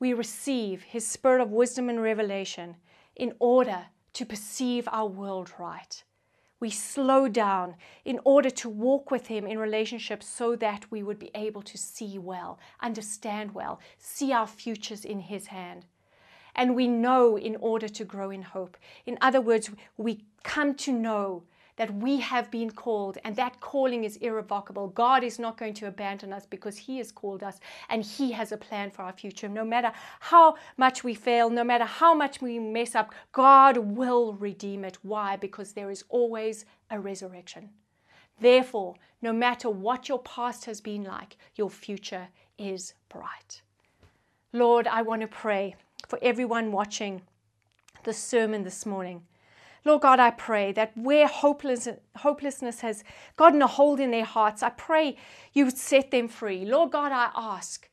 We 0.00 0.14
receive 0.14 0.82
his 0.82 1.06
spirit 1.06 1.40
of 1.40 1.52
wisdom 1.52 1.88
and 1.88 2.02
revelation 2.02 2.76
in 3.14 3.34
order 3.38 3.86
to 4.14 4.26
perceive 4.26 4.88
our 4.90 5.06
world 5.06 5.52
right. 5.58 6.02
We 6.60 6.70
slow 6.70 7.26
down 7.26 7.76
in 8.04 8.20
order 8.24 8.50
to 8.50 8.68
walk 8.68 9.10
with 9.10 9.26
him 9.28 9.46
in 9.46 9.58
relationship 9.58 10.22
so 10.22 10.54
that 10.56 10.90
we 10.90 11.02
would 11.02 11.18
be 11.18 11.30
able 11.34 11.62
to 11.62 11.78
see 11.78 12.18
well, 12.18 12.58
understand 12.80 13.54
well, 13.54 13.80
see 13.98 14.32
our 14.32 14.46
futures 14.46 15.06
in 15.06 15.20
his 15.20 15.46
hand. 15.46 15.86
And 16.54 16.76
we 16.76 16.86
know 16.86 17.38
in 17.38 17.56
order 17.56 17.88
to 17.88 18.04
grow 18.04 18.30
in 18.30 18.42
hope. 18.42 18.76
In 19.06 19.16
other 19.22 19.40
words, 19.40 19.70
we 19.96 20.24
come 20.42 20.74
to 20.74 20.92
know 20.92 21.44
that 21.80 21.94
we 21.94 22.20
have 22.20 22.50
been 22.50 22.70
called 22.70 23.16
and 23.24 23.34
that 23.36 23.58
calling 23.62 24.04
is 24.04 24.16
irrevocable. 24.16 24.88
God 24.88 25.24
is 25.24 25.38
not 25.38 25.56
going 25.56 25.72
to 25.72 25.86
abandon 25.86 26.30
us 26.30 26.44
because 26.44 26.76
He 26.76 26.98
has 26.98 27.10
called 27.10 27.42
us 27.42 27.58
and 27.88 28.04
He 28.04 28.32
has 28.32 28.52
a 28.52 28.58
plan 28.58 28.90
for 28.90 29.00
our 29.00 29.14
future. 29.14 29.48
No 29.48 29.64
matter 29.64 29.90
how 30.20 30.56
much 30.76 31.02
we 31.02 31.14
fail, 31.14 31.48
no 31.48 31.64
matter 31.64 31.86
how 31.86 32.12
much 32.12 32.42
we 32.42 32.58
mess 32.58 32.94
up, 32.94 33.14
God 33.32 33.78
will 33.78 34.34
redeem 34.34 34.84
it. 34.84 34.98
Why? 35.00 35.36
Because 35.36 35.72
there 35.72 35.90
is 35.90 36.04
always 36.10 36.66
a 36.90 37.00
resurrection. 37.00 37.70
Therefore, 38.38 38.96
no 39.22 39.32
matter 39.32 39.70
what 39.70 40.06
your 40.06 40.18
past 40.18 40.66
has 40.66 40.82
been 40.82 41.04
like, 41.04 41.38
your 41.56 41.70
future 41.70 42.28
is 42.58 42.92
bright. 43.08 43.62
Lord, 44.52 44.86
I 44.86 45.00
want 45.00 45.22
to 45.22 45.28
pray 45.28 45.76
for 46.08 46.18
everyone 46.20 46.72
watching 46.72 47.22
the 48.04 48.12
sermon 48.12 48.64
this 48.64 48.84
morning 48.84 49.22
Lord 49.84 50.02
God, 50.02 50.20
I 50.20 50.30
pray 50.30 50.72
that 50.72 50.96
where 50.96 51.26
hopeless, 51.26 51.88
hopelessness 52.16 52.80
has 52.80 53.04
gotten 53.36 53.60
a 53.62 53.66
hold 53.66 54.00
in 54.00 54.10
their 54.10 54.24
hearts, 54.24 54.62
I 54.62 54.70
pray 54.70 55.16
you 55.52 55.64
would 55.66 55.78
set 55.78 56.10
them 56.10 56.28
free. 56.28 56.64
Lord 56.64 56.92
God, 56.92 57.12
I 57.12 57.30
ask, 57.34 57.89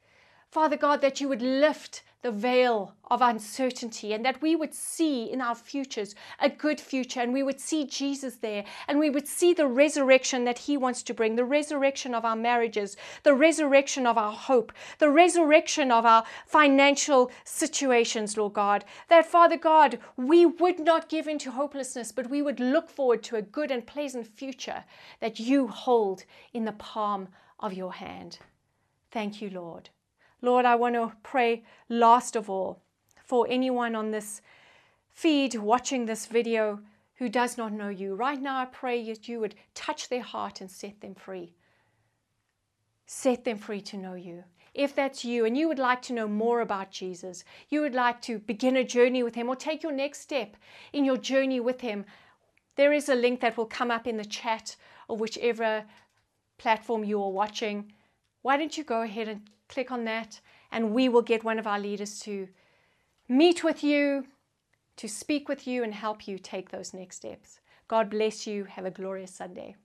Father 0.49 0.77
God, 0.77 1.01
that 1.01 1.19
you 1.19 1.27
would 1.27 1.41
lift 1.41 2.03
the 2.23 2.31
veil 2.31 2.95
of 3.11 3.21
uncertainty 3.21 4.11
and 4.11 4.25
that 4.25 4.41
we 4.41 4.55
would 4.55 4.73
see 4.73 5.31
in 5.31 5.39
our 5.39 5.53
futures 5.53 6.15
a 6.39 6.49
good 6.49 6.79
future 6.79 7.21
and 7.21 7.31
we 7.31 7.43
would 7.43 7.59
see 7.59 7.85
Jesus 7.85 8.37
there 8.37 8.65
and 8.87 8.97
we 8.97 9.09
would 9.09 9.27
see 9.27 9.53
the 9.53 9.67
resurrection 9.67 10.43
that 10.43 10.57
he 10.57 10.75
wants 10.75 11.03
to 11.03 11.13
bring 11.13 11.35
the 11.35 11.45
resurrection 11.45 12.15
of 12.15 12.25
our 12.25 12.35
marriages 12.35 12.97
the 13.23 13.35
resurrection 13.35 14.07
of 14.07 14.17
our 14.17 14.33
hope 14.33 14.73
the 14.97 15.09
resurrection 15.09 15.91
of 15.91 16.05
our 16.05 16.23
financial 16.45 17.31
situations 17.43 18.35
Lord 18.35 18.53
God. 18.53 18.83
That 19.09 19.25
Father 19.25 19.57
God 19.57 19.99
we 20.17 20.45
would 20.45 20.79
not 20.79 21.09
give 21.09 21.27
into 21.27 21.51
hopelessness 21.51 22.11
but 22.11 22.29
we 22.29 22.41
would 22.41 22.59
look 22.59 22.89
forward 22.89 23.21
to 23.23 23.35
a 23.35 23.41
good 23.41 23.69
and 23.69 23.85
pleasant 23.85 24.25
future 24.25 24.83
that 25.19 25.39
you 25.39 25.67
hold 25.67 26.23
in 26.51 26.65
the 26.65 26.71
palm 26.71 27.27
of 27.59 27.73
your 27.73 27.93
hand. 27.93 28.39
Thank 29.11 29.41
you 29.41 29.49
Lord 29.49 29.89
Lord, 30.41 30.65
I 30.65 30.75
want 30.75 30.95
to 30.95 31.13
pray 31.23 31.63
last 31.89 32.35
of 32.35 32.49
all 32.49 32.81
for 33.23 33.47
anyone 33.49 33.95
on 33.95 34.11
this 34.11 34.41
feed 35.09 35.55
watching 35.55 36.05
this 36.05 36.27
video 36.27 36.79
who 37.15 37.27
does 37.27 37.57
not 37.57 37.73
know 37.73 37.89
you. 37.89 38.13
Right 38.13 38.39
now, 38.39 38.59
I 38.59 38.65
pray 38.65 39.03
that 39.07 39.27
you 39.27 39.39
would 39.39 39.55
touch 39.73 40.09
their 40.09 40.21
heart 40.21 40.61
and 40.61 40.69
set 40.69 41.01
them 41.01 41.15
free. 41.15 41.55
Set 43.07 43.43
them 43.43 43.57
free 43.57 43.81
to 43.81 43.97
know 43.97 44.13
you. 44.13 44.43
If 44.75 44.93
that's 44.93 45.25
you 45.25 45.45
and 45.45 45.57
you 45.57 45.67
would 45.67 45.79
like 45.79 46.03
to 46.03 46.13
know 46.13 46.27
more 46.27 46.61
about 46.61 46.91
Jesus, 46.91 47.43
you 47.69 47.81
would 47.81 47.95
like 47.95 48.21
to 48.23 48.37
begin 48.37 48.75
a 48.75 48.83
journey 48.83 49.23
with 49.23 49.33
Him 49.33 49.49
or 49.49 49.55
take 49.55 49.81
your 49.81 49.91
next 49.91 50.21
step 50.21 50.55
in 50.93 51.03
your 51.03 51.17
journey 51.17 51.59
with 51.59 51.81
Him, 51.81 52.05
there 52.75 52.93
is 52.93 53.09
a 53.09 53.15
link 53.15 53.39
that 53.39 53.57
will 53.57 53.65
come 53.65 53.89
up 53.89 54.05
in 54.05 54.17
the 54.17 54.25
chat 54.25 54.75
or 55.07 55.17
whichever 55.17 55.83
platform 56.59 57.03
you 57.03 57.21
are 57.23 57.31
watching. 57.31 57.91
Why 58.43 58.55
don't 58.55 58.77
you 58.77 58.83
go 58.83 59.01
ahead 59.01 59.27
and 59.27 59.41
click 59.69 59.91
on 59.91 60.03
that, 60.05 60.41
and 60.71 60.93
we 60.93 61.07
will 61.07 61.21
get 61.21 61.43
one 61.43 61.59
of 61.59 61.67
our 61.67 61.79
leaders 61.79 62.19
to 62.21 62.49
meet 63.29 63.63
with 63.63 63.83
you, 63.83 64.25
to 64.97 65.07
speak 65.07 65.47
with 65.47 65.65
you, 65.65 65.83
and 65.83 65.93
help 65.93 66.27
you 66.27 66.37
take 66.37 66.69
those 66.69 66.93
next 66.93 67.17
steps. 67.17 67.61
God 67.87 68.09
bless 68.09 68.45
you. 68.45 68.65
Have 68.65 68.85
a 68.85 68.91
glorious 68.91 69.33
Sunday. 69.33 69.77